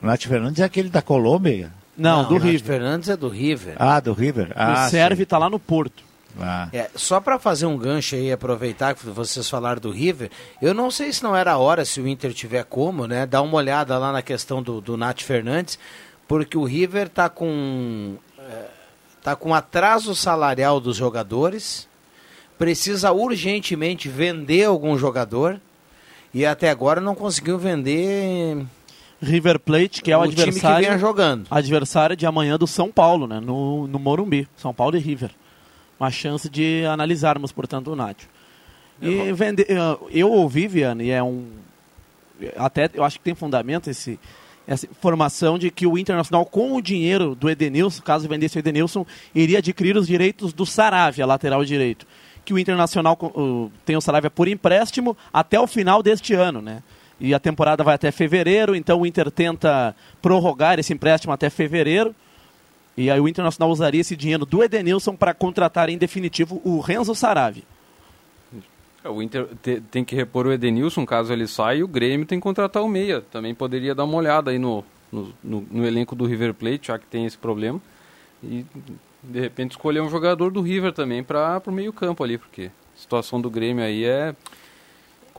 [0.02, 1.70] O Nath Fernandes é aquele da Colômbia?
[1.96, 2.62] Não, do o Nath River.
[2.66, 3.74] Fernandes é do River.
[3.78, 4.52] Ah, do River.
[4.56, 6.02] Ah, o Serve tá lá no Porto.
[6.38, 6.68] Ah.
[6.72, 10.90] É, só para fazer um gancho aí, aproveitar que vocês falaram do River, eu não
[10.90, 13.96] sei se não era a hora, se o Inter tiver como, né, dar uma olhada
[13.98, 15.78] lá na questão do, do Nath Fernandes,
[16.28, 18.66] porque o River tá com é,
[19.22, 21.88] tá com atraso salarial dos jogadores,
[22.58, 25.60] precisa urgentemente vender algum jogador
[26.32, 28.64] e até agora não conseguiu vender
[29.20, 31.46] River Plate, que é o, O time que adversário vinha jogando.
[31.50, 33.40] adversário de amanhã do São Paulo, né?
[33.40, 34.48] No, no Morumbi.
[34.56, 35.30] São Paulo e River.
[36.00, 38.26] Uma chance de analisarmos, portanto, o Nátio.
[39.02, 41.46] E vender, eu- eu ouvi, Viana, e é um.
[42.56, 44.18] Até eu acho que tem fundamento esse,
[44.66, 49.04] essa informação de que o Internacional, com o dinheiro do Edenilson, caso vendesse o Edenilson,
[49.34, 52.06] iria adquirir os direitos do Saravia, lateral direito.
[52.44, 53.16] Que o Internacional
[53.84, 56.82] tem o Saravia por empréstimo até o final deste ano, né?
[57.20, 62.14] E a temporada vai até fevereiro, então o Inter tenta prorrogar esse empréstimo até fevereiro.
[62.96, 67.14] E aí o Internacional usaria esse dinheiro do Edenilson para contratar em definitivo o Renzo
[67.14, 67.62] Saravia.
[69.02, 72.26] É, O Inter te- tem que repor o Edenilson, caso ele saia, e o Grêmio
[72.26, 73.22] tem que contratar o Meia.
[73.22, 76.98] Também poderia dar uma olhada aí no, no, no- no elenco do River Plate, já
[76.98, 77.80] que tem esse problema.
[78.42, 78.64] E,
[79.22, 83.00] de repente, escolher um jogador do River também para o meio campo ali, porque a
[83.00, 84.34] situação do Grêmio aí é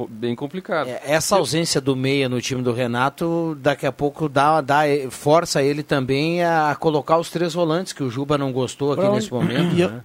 [0.10, 0.90] bem complicada.
[0.90, 5.62] É, Essa ausência do meia no time do Renato, daqui a pouco dá, dá, força
[5.62, 9.76] ele também a colocar os três volantes, que o Juba não gostou aqui nesse momento.
[9.76, 10.02] E eu- né?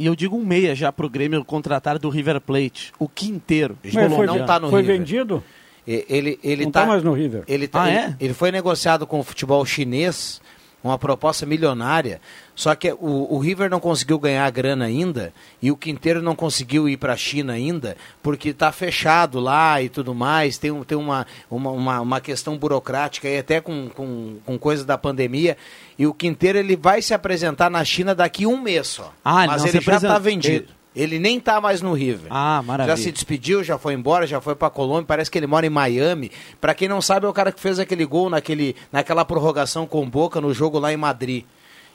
[0.00, 2.92] E eu digo um meia já pro Grêmio contratar do River Plate.
[3.00, 3.76] O Quinteiro.
[3.82, 4.98] Mas foi, não tá no foi River.
[4.98, 5.42] vendido?
[5.84, 7.42] Ele, ele Não tá, tá mais no River.
[7.48, 8.16] Ele, tá- Ah, ele- é?
[8.20, 10.40] ele foi negociado com o futebol chinês,
[10.82, 12.20] uma proposta milionária,
[12.54, 16.36] só que o, o River não conseguiu ganhar a grana ainda e o Quinteiro não
[16.36, 20.96] conseguiu ir para a China ainda, porque está fechado lá e tudo mais, tem, tem
[20.96, 25.56] uma, uma, uma, uma questão burocrática aí, até com, com, com coisa da pandemia,
[25.98, 29.64] e o Quinteiro ele vai se apresentar na China daqui um mês só, Ah, mas
[29.64, 30.68] ele já está vendido.
[30.68, 32.26] Ele nem tá mais no River.
[32.30, 32.96] Ah, maravilha.
[32.96, 35.70] Já se despediu, já foi embora, já foi pra Colômbia, parece que ele mora em
[35.70, 36.32] Miami.
[36.60, 40.02] Pra quem não sabe, é o cara que fez aquele gol naquele, naquela prorrogação com
[40.02, 41.44] o Boca no jogo lá em Madrid.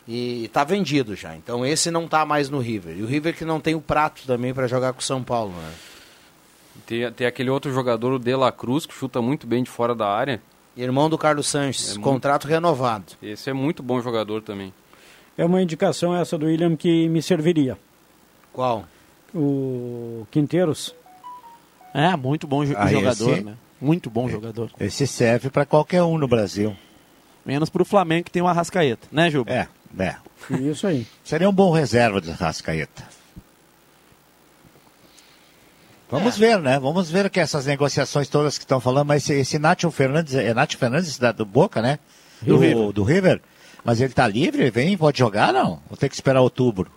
[0.07, 1.35] E tá vendido já.
[1.35, 2.97] Então esse não tá mais no River.
[2.97, 5.51] E o River que não tem o prato também pra jogar com o São Paulo,
[5.53, 5.71] né?
[6.85, 9.93] Tem, tem aquele outro jogador, o De La Cruz, que chuta muito bem de fora
[9.95, 10.41] da área.
[10.75, 13.13] Irmão do Carlos Sanches, É muito- contrato renovado.
[13.21, 14.73] Esse é muito bom jogador também.
[15.37, 17.77] É uma indicação essa do William que me serviria.
[18.51, 18.85] Qual?
[19.33, 20.93] O Quinteiros.
[21.93, 23.55] É, muito bom jo- Ah, jogador, esse- né?
[23.81, 24.71] Muito bom jogador.
[24.79, 26.75] Esse serve para qualquer um no Brasil.
[27.45, 29.51] Menos pro Flamengo que tem o Arrascaeta, né, Juba?
[29.51, 29.67] É,
[29.99, 30.15] é.
[30.61, 31.05] Isso aí.
[31.23, 33.03] Seria um bom reserva de Rascaeta.
[36.09, 36.79] Vamos ver, né?
[36.79, 40.53] Vamos ver que essas negociações todas que estão falando, mas esse, esse Nacho Fernandes, é
[40.53, 41.97] Nacho Fernandes da, do Boca, né?
[42.41, 42.91] Do, Do River.
[42.91, 43.41] do River.
[43.83, 45.81] Mas ele tá livre, vem, pode jogar, não?
[45.89, 46.89] Vou ter que esperar outubro.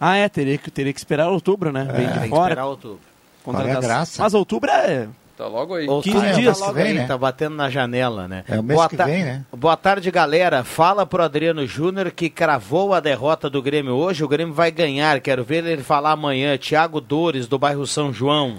[0.00, 1.84] Ah, é, teria que, teria que esperar outubro, né?
[1.92, 2.52] Vem Tem de que fora.
[2.52, 3.00] esperar outubro.
[3.46, 4.22] é a graça?
[4.22, 5.08] Mas outubro é.
[5.38, 5.86] Tá logo aí.
[5.86, 7.06] Outubro 15 é, dias tá logo que vem, aí, né?
[7.06, 8.42] Tá batendo na janela, né?
[8.48, 9.44] É o mês Boa que ta- vem, né?
[9.56, 10.64] Boa tarde, galera.
[10.64, 14.24] Fala pro Adriano Júnior que cravou a derrota do Grêmio hoje.
[14.24, 15.20] O Grêmio vai ganhar.
[15.20, 16.56] Quero ver ele falar amanhã.
[16.58, 18.56] Tiago Dores, do bairro São João.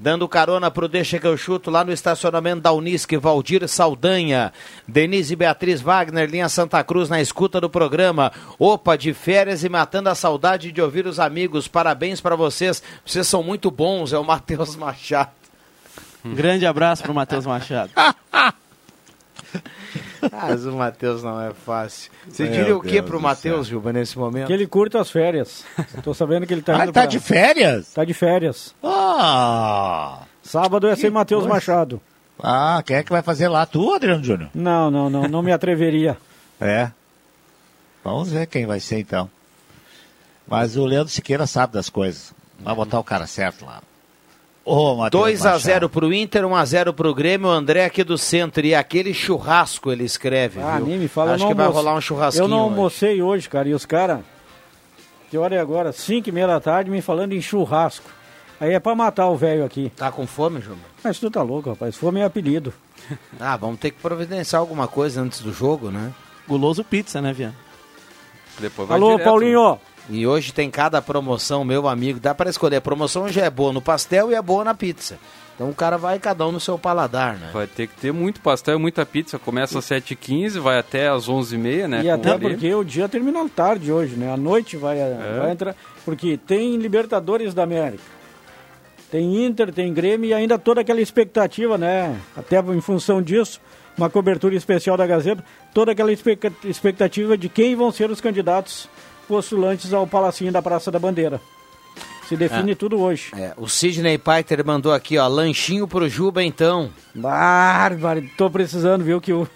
[0.00, 4.50] Dando carona pro Deixa que eu chuto lá no estacionamento da Unisque, Valdir Saldanha,
[4.88, 8.32] Denise Beatriz Wagner, linha Santa Cruz na escuta do programa.
[8.58, 11.68] Opa, de férias e matando a saudade de ouvir os amigos.
[11.68, 12.82] Parabéns para vocês.
[13.04, 15.32] Vocês são muito bons, é o Matheus Machado.
[16.24, 17.92] Um grande abraço pro Matheus Machado.
[20.32, 22.10] Mas o Matheus não é fácil.
[22.28, 24.46] Você Meu diria o que Deus pro Matheus, Juba, nesse momento?
[24.46, 25.64] Que ele curta as férias.
[26.02, 27.92] Tô sabendo que ele tá Ah, indo tá pra- de férias?
[27.94, 28.74] Tá de férias.
[28.82, 30.22] Ah!
[30.42, 31.46] Sábado é sem Matheus.
[31.46, 32.00] Machado.
[32.42, 33.66] Ah, quem é que vai fazer lá?
[33.66, 34.50] Tu, Adriano Júnior?
[34.54, 36.16] Não, não, não, não me atreveria.
[36.62, 36.90] É.
[38.04, 39.30] Vamos ver quem vai ser então.
[40.46, 42.34] Mas o Leandro Siqueira sabe das coisas.
[42.58, 43.80] Vai botar o cara certo lá.
[44.66, 45.62] Matheus 2 a Machado.
[45.64, 48.64] 0 pro Inter, 1 a 0 pro Grêmio, o André aqui do centro.
[48.64, 50.86] E aquele churrasco ele escreve, Ah, viu?
[50.86, 51.34] nem me fala.
[51.34, 52.68] Acho que vai rolar um churrasquinho Eu não hoje.
[52.76, 53.68] almocei hoje, cara.
[53.68, 54.20] E os caras,
[55.30, 55.92] que hora é agora?
[55.92, 58.06] 5 e meia da tarde, me falando em churrasco.
[58.60, 59.90] Aí é pra matar o velho aqui.
[59.96, 60.76] Tá com fome, Juba?
[61.02, 61.96] Mas tu tá louco, rapaz.
[61.96, 62.72] Fome é apelido.
[63.40, 66.12] Ah, vamos ter que providenciar alguma coisa antes do jogo, né?
[66.46, 67.54] Guloso pizza, né, Vian?
[68.58, 69.80] Depois vai Alô, direto, Paulinho.
[70.10, 72.76] E hoje tem cada promoção, meu amigo, dá para escolher.
[72.76, 75.18] A promoção já é boa no pastel e é boa na pizza.
[75.54, 77.50] Então o cara vai cada um no seu paladar, né?
[77.52, 79.38] Vai ter que ter muito pastel e muita pizza.
[79.38, 82.00] Começa às 7h15, vai até às 11h30, né?
[82.00, 84.32] E com até porque o dia termina tarde hoje, né?
[84.32, 84.96] A noite vai,
[85.38, 85.76] vai entrar.
[86.04, 88.02] Porque tem Libertadores da América.
[89.10, 92.16] Tem Inter, tem Grêmio e ainda toda aquela expectativa, né?
[92.36, 93.60] Até em função disso,
[93.98, 95.44] uma cobertura especial da Gazeta,
[95.74, 98.88] toda aquela expecta- expectativa de quem vão ser os candidatos
[99.30, 101.40] postulantes ao Palacinho da Praça da Bandeira.
[102.28, 102.74] Se define É.
[102.74, 103.30] tudo hoje.
[103.36, 106.90] É, o Sidney Paiter mandou aqui, ó, lanchinho pro Juba então.
[107.14, 109.46] Bárbaro, tô precisando, viu, que o,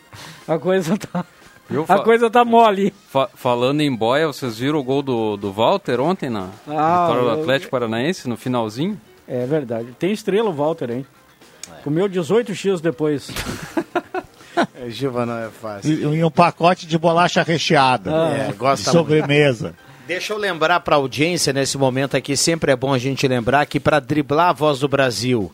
[0.47, 1.25] a coisa tá.
[1.69, 2.93] Viu, A coisa tá mole.
[3.11, 7.23] fa- falando em boia, vocês viram o gol do, do Walter ontem na Ah, vitória
[7.23, 9.01] do eu- Atlético Paranaense, no finalzinho?
[9.27, 9.89] É verdade.
[9.99, 11.07] Tem estrela o Walter, hein?
[11.83, 13.29] Comeu 18x depois.
[14.77, 16.15] É, Juba não é fácil.
[16.15, 18.11] E, e um pacote de bolacha recheada.
[18.13, 19.75] Ah, é, de gosta sobremesa.
[20.07, 23.65] Deixa eu lembrar para a audiência nesse momento aqui, sempre é bom a gente lembrar
[23.67, 25.51] que para driblar a voz do Brasil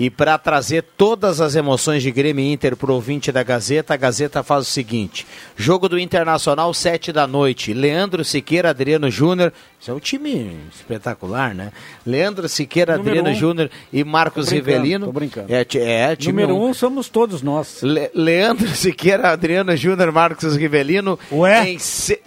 [0.00, 3.96] e para trazer todas as emoções de Grêmio e Inter pro ouvinte da Gazeta, a
[3.96, 7.74] Gazeta faz o seguinte: jogo do Internacional, sete da noite.
[7.74, 9.52] Leandro Siqueira, Adriano Júnior.
[9.80, 11.72] Isso é um time espetacular, né?
[12.06, 13.38] Leandro Siqueira, Número Adriano um.
[13.40, 15.06] Júnior e Marcos Tô Rivelino.
[15.06, 15.52] tô brincando.
[15.52, 16.68] É, ti- é, time Número um.
[16.70, 17.82] um somos todos nós.
[17.82, 21.18] Le- Leandro Siqueira, Adriano Júnior, Marcos Rivelino.
[21.32, 21.70] Ué?
[21.70, 22.20] Em se-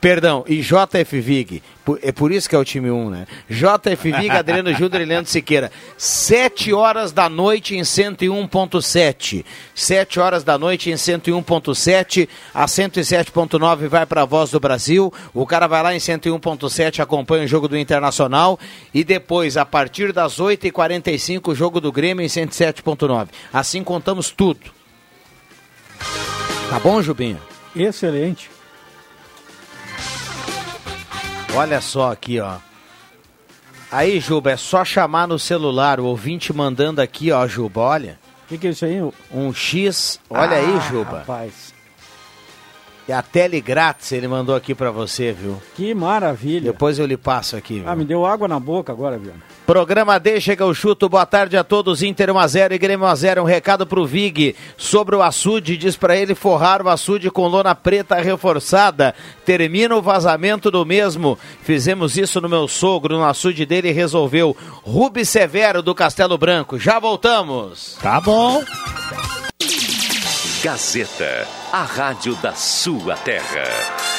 [0.00, 3.26] Perdão, e JF Vig, por- é por isso que é o time 1, né?
[3.48, 5.72] JF Vig, Adriano Júnior e Leandro Siqueira.
[5.96, 9.44] 7 horas da noite em 101.7.
[9.74, 12.28] 7 horas da noite em 101.7.
[12.52, 15.12] A 107.9 vai para a Voz do Brasil.
[15.32, 18.58] O cara vai lá em 101.7, acompanha o jogo do Internacional.
[18.92, 23.28] E depois, a partir das 8h45, o jogo do Grêmio em 107.9.
[23.52, 24.60] Assim contamos tudo.
[26.68, 27.40] Tá bom, Jubinho?
[27.74, 28.50] Excelente.
[31.56, 32.56] Olha só aqui, ó.
[33.90, 38.18] Aí, Juba, é só chamar no celular, o ouvinte mandando aqui, ó, Juba, olha.
[38.44, 39.00] O que, que é isso aí?
[39.32, 41.18] Um X, olha aí, Ah, Juba.
[41.18, 41.72] Rapaz,
[43.08, 45.60] É a tele grátis, ele mandou aqui pra você, viu?
[45.76, 46.72] que maravilha.
[46.72, 47.88] Depois eu lhe passo aqui, viu?
[47.88, 49.42] Ah, me deu água na boca agora, Viana.
[49.66, 53.46] Programa D, chega o chuto, boa tarde a todos, Inter 1x0 e Grêmio 1x0, um
[53.46, 58.16] recado pro Vig sobre o açude, diz pra ele forrar o açude com lona preta
[58.16, 64.54] reforçada, termina o vazamento do mesmo, fizemos isso no meu sogro, no açude dele resolveu,
[64.82, 67.96] Rubi Severo do Castelo Branco, já voltamos.
[68.02, 68.62] Tá bom.
[70.62, 74.13] Gazeta, a rádio da sua terra.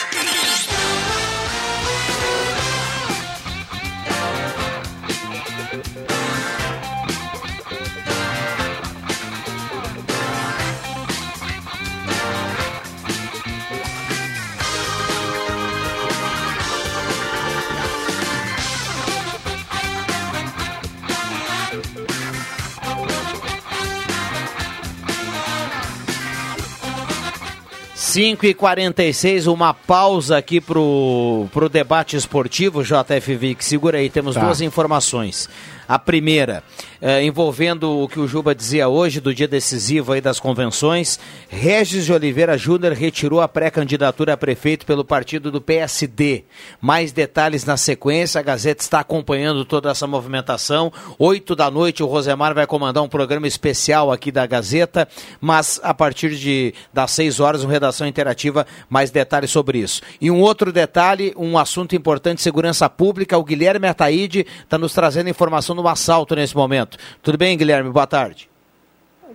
[28.16, 34.36] Cinco e 46 uma pausa aqui pro, pro debate esportivo, JFV, que segura aí, temos
[34.36, 34.40] Tá.
[34.46, 35.50] duas informações.
[35.88, 36.64] A primeira,
[37.00, 42.06] eh, envolvendo o que o Juba dizia hoje, do dia decisivo aí das convenções, Regis
[42.06, 46.44] de Oliveira Júnior retirou a pré-candidatura a prefeito pelo partido do PSD.
[46.82, 50.92] Mais detalhes na sequência, a Gazeta está acompanhando toda essa movimentação.
[51.20, 55.08] Oito da noite, o Rosemar vai comandar um programa especial aqui da Gazeta,
[55.40, 60.02] mas a partir de, das seis horas, uma redação interativa, mais detalhes sobre isso.
[60.20, 65.30] E um outro detalhe, um assunto importante, segurança pública, o Guilherme Ataíde está nos trazendo
[65.30, 66.98] informação um assalto nesse momento.
[67.22, 67.90] Tudo bem, Guilherme?
[67.90, 68.50] Boa tarde.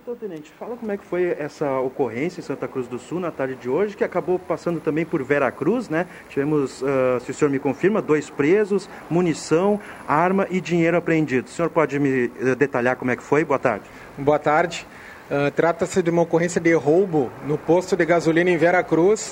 [0.03, 3.29] Então, Tenente, fala como é que foi essa ocorrência em Santa Cruz do Sul na
[3.29, 6.07] tarde de hoje, que acabou passando também por Vera Cruz, né?
[6.27, 11.47] Tivemos, ah, se o senhor me confirma, dois presos, munição, arma e dinheiro apreendido.
[11.47, 13.45] O senhor pode me eh, detalhar como é que foi?
[13.45, 13.85] Boa tarde.
[14.17, 14.87] Boa tarde.
[15.29, 19.31] Ah, Trata-se de uma ocorrência de roubo no posto de gasolina em Vera Cruz.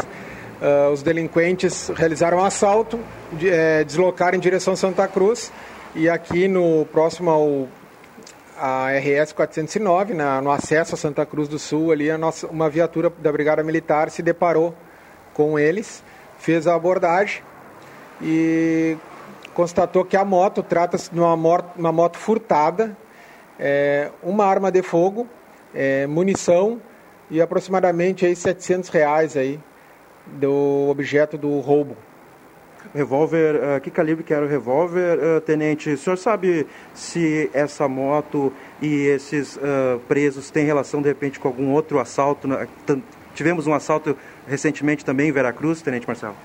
[0.61, 2.99] Ah, os delinquentes realizaram um assalto,
[3.33, 5.51] de, eh, deslocaram em direção a Santa Cruz
[5.95, 7.67] e aqui no próximo ao
[8.61, 13.09] a RS 409, na, no acesso a Santa Cruz do Sul, ali nossa, uma viatura
[13.09, 14.75] da Brigada Militar se deparou
[15.33, 16.03] com eles,
[16.37, 17.41] fez a abordagem
[18.21, 18.97] e
[19.53, 22.97] constatou que a moto trata-se de uma, mor- uma moto furtada,
[23.57, 25.25] é, uma arma de fogo,
[25.73, 26.81] é, munição
[27.31, 29.57] e aproximadamente aí 700 reais aí
[30.27, 31.95] do objeto do roubo.
[32.93, 35.91] Revólver, ah, que calibre que era o revólver, ah, Tenente?
[35.91, 41.47] O senhor sabe se essa moto e esses ah, presos têm relação, de repente, com
[41.47, 42.47] algum outro assalto?
[42.85, 43.01] tan-
[43.35, 46.35] Tivemos um assalto recentemente também em Veracruz, Tenente Marcelo?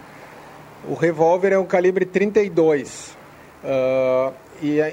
[0.86, 3.16] O revólver é um calibre 32.
[3.64, 4.30] Ah,
[4.62, 4.92] e a-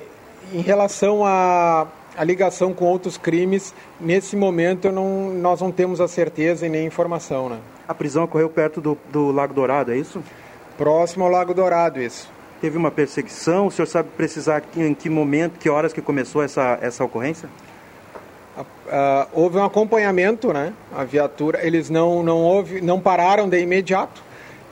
[0.54, 1.88] em relação à
[2.18, 6.86] à ligação com outros crimes, nesse momento não, nós não temos a certeza e nem
[6.86, 7.48] informação.
[7.48, 7.58] Né?
[7.88, 10.22] A prisão ocorreu perto do, do Lago Dourado, é isso?
[10.82, 12.28] Próximo ao Lago Dourado, isso.
[12.60, 13.68] Teve uma perseguição?
[13.68, 17.48] O senhor sabe precisar em que momento, que horas que começou essa, essa ocorrência?
[18.90, 20.74] Ah, houve um acompanhamento, né?
[20.92, 24.24] A viatura, eles não não houve, não pararam de imediato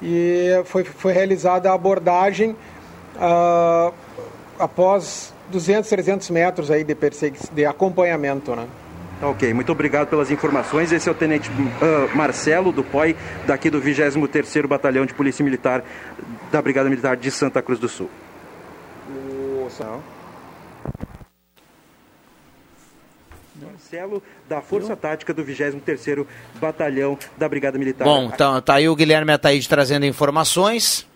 [0.01, 2.55] e foi, foi realizada a abordagem
[3.15, 3.91] ah,
[4.57, 8.65] após 200, 300 metros aí de, persegui- de acompanhamento, né?
[9.21, 10.91] Ok, muito obrigado pelas informações.
[10.91, 11.51] Esse é o Tenente
[11.81, 15.83] ah, Marcelo do POI, daqui do 23º Batalhão de Polícia Militar
[16.51, 18.09] da Brigada Militar de Santa Cruz do Sul.
[23.89, 28.05] Marcelo, da Força Tática do 23º Batalhão da Brigada Militar.
[28.05, 31.08] Bom, então tá aí o Guilherme Ataíde trazendo informações.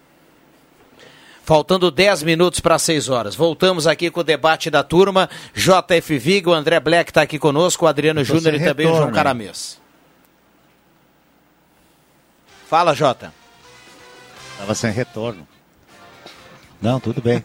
[1.44, 3.36] Faltando 10 minutos para 6 horas.
[3.36, 5.30] Voltamos aqui com o debate da turma.
[5.54, 8.90] JF Vigo, o André Black está aqui conosco, o Adriano Júnior e sem também o
[8.90, 9.16] João retorno?
[9.16, 9.78] Caramês.
[12.66, 13.34] Fala, Jota.
[14.58, 15.46] Tava sem retorno.
[16.82, 17.44] Não, tudo bem.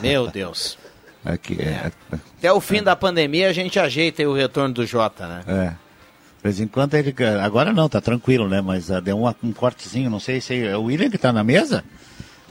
[0.00, 0.76] Meu Deus.
[1.24, 1.90] Aqui é.
[2.38, 5.42] Até o fim da pandemia a gente ajeita o retorno do Jota, né?
[5.46, 5.68] é.
[5.70, 7.12] De vez em quando ele.
[7.42, 8.60] Agora não, tá tranquilo, né?
[8.60, 11.42] Mas ah, deu um, um cortezinho, não sei se é o William que tá na
[11.42, 11.82] mesa.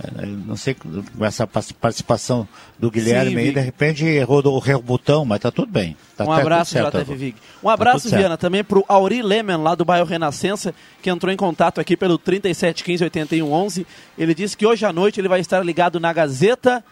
[0.03, 4.57] Eh, Não sei, com essa pa- participação do Guilherme Sim, aí, de repente errou o
[4.67, 5.95] errou o botão, mas tá tudo bem.
[6.17, 7.15] Tá um tá abraço, certo, JF.
[7.15, 7.35] Vig.
[7.63, 8.19] Um Tá abraço, tudo certo.
[8.21, 12.19] Viana, também pro Auri Lemen, lá do bairro Renascença, que entrou em contato aqui pelo
[12.19, 13.85] 3715-8111.
[14.17, 16.83] Ele disse que hoje à noite ele vai estar ligado na Gazeta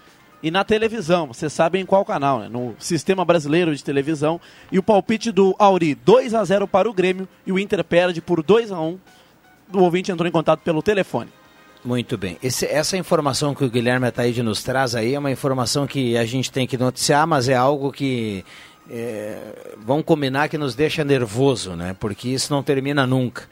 [0.41, 1.28] e na televisão.
[1.28, 2.49] Vocês sabem em qual canal, né?
[2.49, 4.39] No Sistema Brasileiro de Televisão.
[4.72, 8.22] E o palpite do Auri, 2 a 0 para o Grêmio e o Inter perde
[8.22, 8.97] por 2 a 1
[9.74, 11.30] O ouvinte entrou em contato pelo telefone.
[11.84, 12.38] Muito bem.
[12.41, 16.25] Esse- essa informação que o Guilherme Ataíde nos traz aí é uma informação que a
[16.25, 18.45] gente tem que noticiar, mas é algo que
[18.89, 19.38] é,
[19.86, 21.95] vamos combinar que nos deixa nervoso, né?
[21.99, 23.43] Porque isso não termina nunca.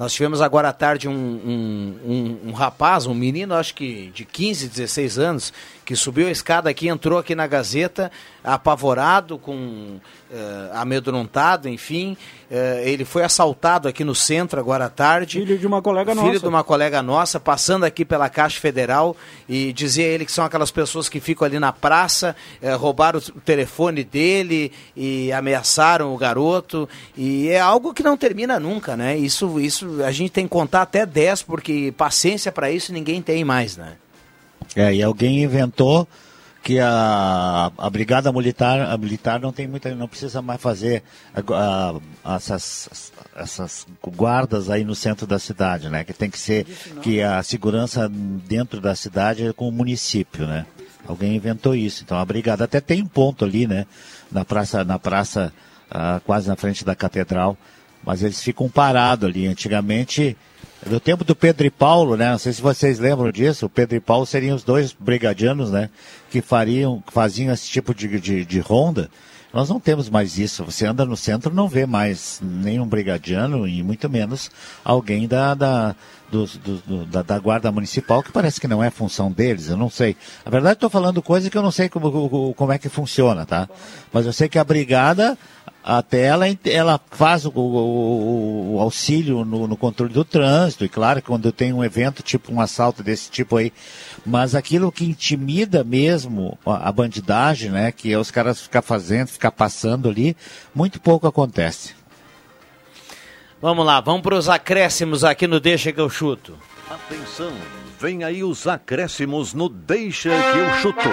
[0.00, 4.24] Nós tivemos agora à tarde um, um, um- um rapaz, um menino, acho que de
[4.24, 5.52] 15, 16 anos,
[5.84, 8.10] que subiu a escada aqui, entrou aqui na Gazeta,
[8.42, 9.98] apavorado, com
[10.32, 12.16] eh, amedrontado, enfim.
[12.48, 15.40] Eh, ele foi assaltado aqui no centro agora à tarde.
[15.40, 16.38] Filho de uma colega Filho nossa.
[16.38, 19.16] de uma colega nossa, passando aqui pela Caixa Federal
[19.48, 23.40] e dizia ele que são aquelas pessoas que ficam ali na praça, eh, roubaram o
[23.40, 26.88] telefone dele e ameaçaram o garoto.
[27.16, 29.18] E é algo que não termina nunca, né?
[29.18, 33.44] Isso, isso a gente tem que contar até 10, porque paciência para isso ninguém tem
[33.44, 33.94] mais, né?
[34.76, 36.06] É, e alguém inventou
[36.62, 41.02] que a, a brigada militar, a militar não tem muita, não precisa mais fazer
[41.34, 46.04] a- a- essas, essas guardas aí no centro da cidade, né?
[46.04, 46.66] Que tem que ser
[47.02, 50.66] que a segurança dentro da cidade é com o município, né?
[51.08, 52.02] Alguém inventou isso.
[52.04, 53.86] Então a brigada até tem um ponto ali, né?
[54.30, 55.52] Na praça, na praça
[55.90, 57.56] ah, quase na frente da catedral,
[58.04, 59.46] mas eles ficam parados ali.
[59.46, 60.36] Antigamente
[60.86, 62.30] no tempo do Pedro e Paulo, né?
[62.30, 63.66] Não sei se vocês lembram disso.
[63.66, 65.90] O Pedro e Paulo seriam os dois brigadianos, né?
[66.30, 69.10] Que fariam, faziam esse tipo de, de, de ronda.
[69.52, 70.64] Nós não temos mais isso.
[70.64, 74.48] Você anda no centro não vê mais nenhum brigadiano e muito menos
[74.84, 75.96] alguém da, da,
[76.30, 79.90] do- do- da, da guarda municipal, que parece que não é função deles, eu não
[79.90, 80.16] sei.
[80.44, 83.68] Na verdade, estou falando coisa que eu não sei como, como é que funciona, tá?
[84.12, 85.36] Mas eu sei que a brigada,
[85.98, 91.20] até ela, ela faz o, o- o auxílio no, no controle do trânsito, e claro,
[91.22, 93.72] quando tem um evento, tipo um assalto desse tipo aí,
[94.24, 99.28] mas aquilo que intimida mesmo a, a bandidagem, né, que é os caras ficar fazendo,
[99.28, 100.36] ficar passando ali,
[100.74, 101.94] muito pouco acontece.
[103.60, 106.56] Vamos lá, vamos para os acréscimos aqui no Deixa que eu chuto.
[106.88, 107.52] Atenção,
[108.00, 111.08] vem aí os acréscimos no Deixa que eu chuto.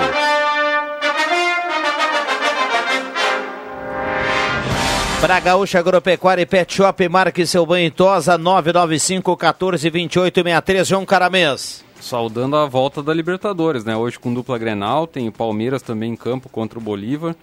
[5.20, 10.88] Para Gaúcha Agropecuária e Pet Shop, marque seu banho em tosa 995 14 28 63
[10.88, 11.84] João Caramês.
[12.00, 13.98] Saudando a volta da Libertadores, né?
[13.98, 17.36] Hoje com dupla Grenal, tem o Palmeiras também em campo contra o Bolívar.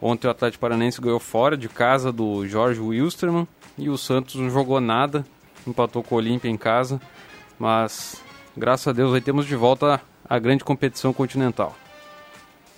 [0.00, 3.48] Ontem o Atlético Paranense ganhou fora de casa do Jorge Wilstermann
[3.78, 5.24] e o Santos não jogou nada,
[5.66, 7.00] empatou com o Olímpia em casa,
[7.58, 8.22] mas
[8.54, 11.74] graças a Deus aí temos de volta a grande competição continental.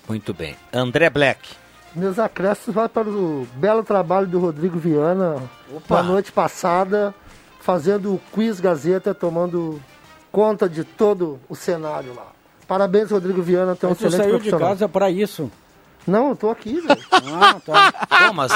[0.08, 0.54] Muito bem.
[0.72, 1.67] André Black.
[1.94, 5.36] Meus acréscimos vai para o belo trabalho do Rodrigo Viana
[5.74, 5.96] Opa.
[5.96, 7.14] na noite passada,
[7.60, 9.80] fazendo o quiz Gazeta, tomando
[10.30, 12.28] conta de todo o cenário lá.
[12.66, 15.50] Parabéns, Rodrigo Viana, tem um tu excelente saiu de casa para isso.
[16.06, 16.98] Não, eu tô aqui, velho.
[17.40, 17.92] Ah, tá.
[18.28, 18.52] Pô, mas,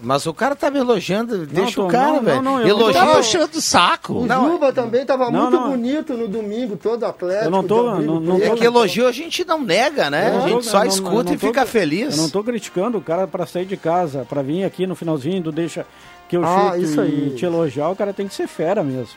[0.00, 2.42] mas o cara tá me elogiando, deixa tô- o cara, não, velho.
[2.42, 3.00] não, não, Elogia.
[3.00, 4.12] Tá puxando o saco.
[4.14, 5.70] O Juba também tava Não, muito não.
[5.70, 7.44] bonito no domingo, todo atlético.
[7.46, 8.36] Eu não tô- abrigo não- não.
[8.38, 10.28] É que elogio a gente não nega, né?
[10.28, 12.16] A não gente só não- escuta não e tô- fica feliz.
[12.16, 15.42] Eu não tô criticando o cara para sair de casa, para vir aqui no finalzinho
[15.42, 15.84] do deixa
[16.28, 17.34] que eu Ah, chuto isso e aí.
[17.36, 19.14] te elogiar, o cara tem que ser fera mesmo.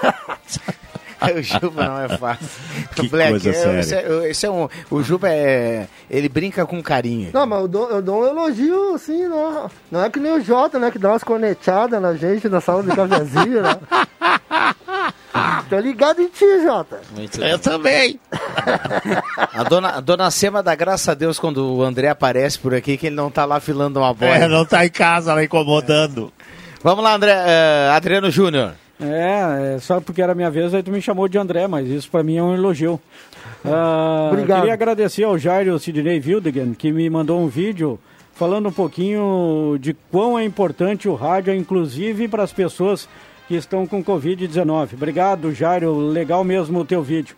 [1.36, 2.48] o Juba não é fácil.
[2.94, 3.80] Que Black, coisa é- séria.
[3.80, 5.86] Esse é, esse é um, o Juba é.
[6.10, 7.30] Ele brinca com carinho.
[7.32, 9.68] Não, mas eu dou, eu dou um elogio, assim, né?
[9.90, 10.90] Não é que nem o Jota, né?
[10.90, 13.76] Que dá umas corneteadas na gente na sala de cafezinho, né?
[15.68, 17.00] Tô ligado em ti, Jota.
[17.38, 18.18] Eu também.
[19.54, 22.96] A dona, a dona Sema dá graças a Deus quando o André aparece por aqui,
[22.96, 24.36] que ele não tá lá filando uma bola.
[24.36, 26.32] É, não tá em casa lá incomodando.
[26.82, 28.72] Vamos lá, André, eh, Adriano Júnior.
[29.00, 32.10] É, é, só porque era minha vez, aí tu me chamou de André, mas isso
[32.10, 33.00] pra mim é um elogio.
[33.64, 34.60] Ah, Obrigado.
[34.60, 37.98] Queria agradecer ao Jairo Sidney Wildegan, que me mandou um vídeo
[38.34, 43.08] falando um pouquinho de quão é importante o rádio, inclusive para as pessoas
[43.48, 44.94] que estão com Covid-19.
[44.94, 47.34] Obrigado, Jairo, legal mesmo o teu vídeo.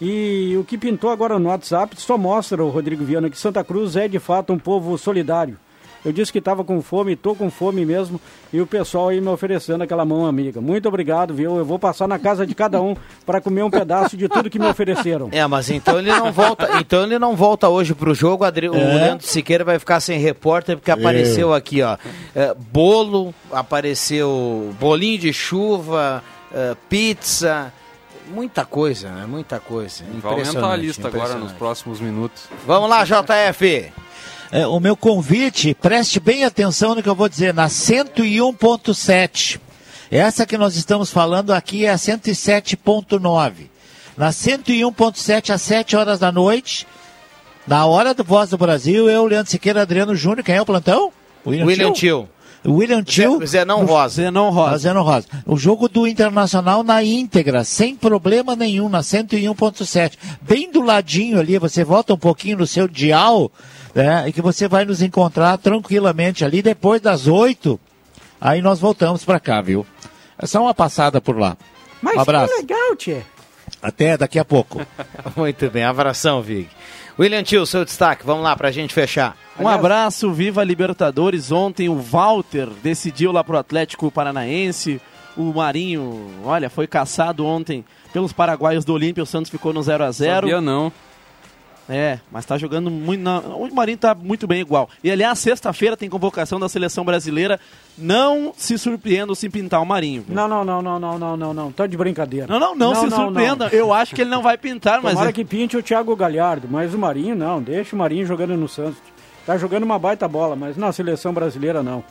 [0.00, 3.96] E o que pintou agora no WhatsApp só mostra, o Rodrigo Viana, que Santa Cruz
[3.96, 5.58] é de fato um povo solidário.
[6.06, 8.20] Eu disse que estava com fome, estou com fome mesmo,
[8.52, 10.60] e o pessoal aí me oferecendo aquela mão amiga.
[10.60, 11.56] Muito obrigado, viu?
[11.58, 12.94] Eu vou passar na casa de cada um
[13.26, 15.28] para comer um pedaço de tudo que me ofereceram.
[15.32, 18.44] É, mas então ele não volta, então ele não volta hoje pro jogo.
[18.44, 18.68] Adri...
[18.68, 18.78] O É.
[18.94, 21.96] Leandro Siqueira vai ficar sem repórter porque apareceu aqui, ó,
[22.36, 26.22] é, bolo, apareceu bolinho de chuva,
[26.54, 27.72] é, pizza,
[28.28, 29.26] muita coisa, né?
[29.26, 30.04] Muita coisa.
[30.04, 32.44] Vai aumentar a Impressionante, lista agora nos próximos minutos.
[32.64, 33.92] Vamos lá, JF.
[34.50, 39.60] É, o meu convite, preste bem atenção no que eu vou dizer, na 101.7.
[40.10, 43.52] Essa que nós estamos falando aqui é a 107.9.
[44.16, 46.86] Na 101.7 às 7 horas da noite,
[47.66, 51.12] na hora do Voz do Brasil, eu, Leandro Siqueira, Adriano Júnior, quem é o plantão?
[51.44, 52.28] William Tio.
[52.64, 53.44] William Tio.
[53.46, 54.22] Zenão Rosa.
[54.22, 54.78] Zenon Rosa.
[54.78, 55.26] Zenon Rosa.
[55.44, 60.12] O jogo do Internacional na íntegra, sem problema nenhum, na 101.7.
[60.40, 63.50] Bem do ladinho ali, você volta um pouquinho no seu dial,
[63.96, 67.80] né, e que você vai nos encontrar tranquilamente ali depois das 8.
[68.38, 69.86] Aí nós voltamos para cá, viu?
[70.38, 71.56] É só uma passada por lá.
[72.02, 72.52] Mas um abraço.
[72.52, 73.22] que legal, Tchê.
[73.82, 74.82] Até daqui a pouco.
[75.34, 76.68] Muito bem, abração, Vig.
[77.18, 79.34] William Tio, seu destaque, vamos lá pra gente fechar.
[79.58, 81.50] Um abraço, viva Libertadores.
[81.50, 85.00] Ontem o Walter decidiu lá pro Atlético Paranaense.
[85.34, 87.82] O Marinho, olha, foi caçado ontem
[88.12, 89.22] pelos paraguaios do Olímpia.
[89.22, 90.92] O Santos ficou no 0 a 0 Sabia não.
[91.88, 93.20] É, mas tá jogando muito.
[93.22, 94.88] na- O Marinho tá muito bem igual.
[95.04, 97.60] E aliás, sexta-feira tem convocação da seleção brasileira.
[97.96, 100.22] Não se surpreendam se pintar o Marinho.
[100.26, 100.34] viu?
[100.34, 101.72] Não, não, não, não, não, não, não, não.
[101.72, 102.46] Tá de brincadeira.
[102.48, 103.68] Não, não, não, se surpreenda.
[103.68, 105.12] Eu acho que ele não vai pintar, mas.
[105.12, 107.62] Tomara é- que pinte o Thiago Galhardo, mas o Marinho não.
[107.62, 108.98] Deixa o Marinho jogando no Santos.
[109.46, 112.02] Tá jogando uma baita bola, mas na seleção brasileira não.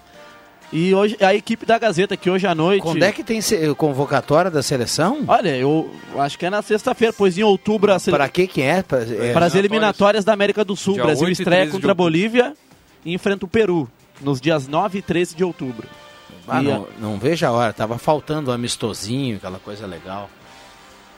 [0.74, 2.82] E hoje a equipe da Gazeta que hoje à noite.
[2.82, 3.40] Quando é que tem
[3.78, 5.24] convocatória da seleção?
[5.28, 8.18] Olha, eu acho que é na sexta-feira, pois em outubro a sele...
[8.18, 8.82] Para que que é?
[8.82, 10.96] Pra, é- Para as eliminatórias da América do Sul.
[10.96, 11.96] Dia Brasil 8 estreia 13 de contra a.
[11.96, 12.54] Bolívia
[13.06, 13.90] e enfrenta o Peru
[14.22, 15.88] nos dias 9 e 13 de outubro.
[16.48, 20.30] Ah, E a- não, não vejo a hora, tava faltando um amistosinho, aquela coisa legal.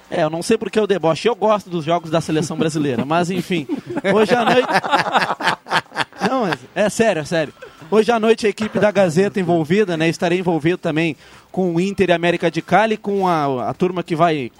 [0.09, 1.27] É, eu não sei porque o deboche.
[1.27, 3.67] Eu gosto dos jogos da seleção brasileira, mas enfim.
[4.13, 4.67] Hoje à noite.
[6.29, 7.53] Não, mas é sério, é sério.
[7.89, 10.09] Hoje à noite a equipe da Gazeta envolvida, né?
[10.09, 11.15] Estarei envolvido também
[11.49, 14.51] com o Inter e América de Cali, com a, a turma que vai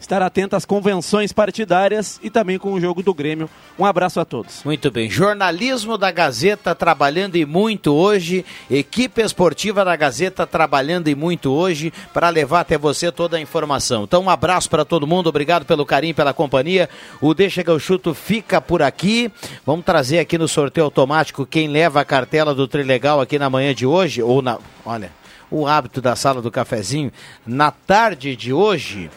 [0.00, 3.48] estar atenta às convenções partidárias e também com o jogo do Grêmio.
[3.78, 4.62] Um abraço a todos.
[4.64, 5.10] Muito bem.
[5.10, 8.44] Jornalismo da Gazeta trabalhando e muito hoje.
[8.70, 14.04] Equipe esportiva da Gazeta trabalhando e muito hoje para levar até você toda a informação.
[14.04, 15.28] Então, um abraço para todo mundo.
[15.28, 16.88] Obrigado pelo carinho, pela companhia.
[17.20, 19.30] O Deixa que eu chuto fica por aqui.
[19.64, 23.74] Vamos trazer aqui no sorteio automático quem leva a cartela do Trilegal aqui na manhã
[23.74, 24.22] de hoje.
[24.22, 24.58] Ou na.
[24.84, 25.10] Olha,
[25.50, 27.12] o hábito da sala do cafezinho.
[27.46, 29.10] Na tarde de hoje.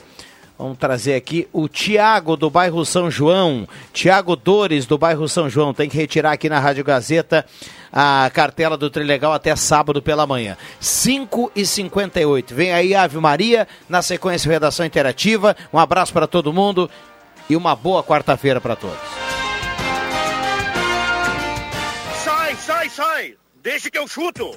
[0.60, 3.66] Vamos trazer aqui o Tiago do bairro São João.
[3.93, 5.74] Tiago Dores do bairro São João.
[5.74, 7.45] Tem que retirar aqui na Rádio Gazeta
[7.93, 10.57] a cartela do Trilegal até sábado pela manhã.
[10.78, 15.55] 5 e 58 Vem aí Ave Maria, na sequência Redação Interativa.
[15.72, 16.91] Um abraço para todo mundo
[17.49, 18.99] e uma boa quarta-feira para todos.
[22.22, 23.36] Sai, sai, sai!
[23.64, 24.51] Deixa que eu chuto!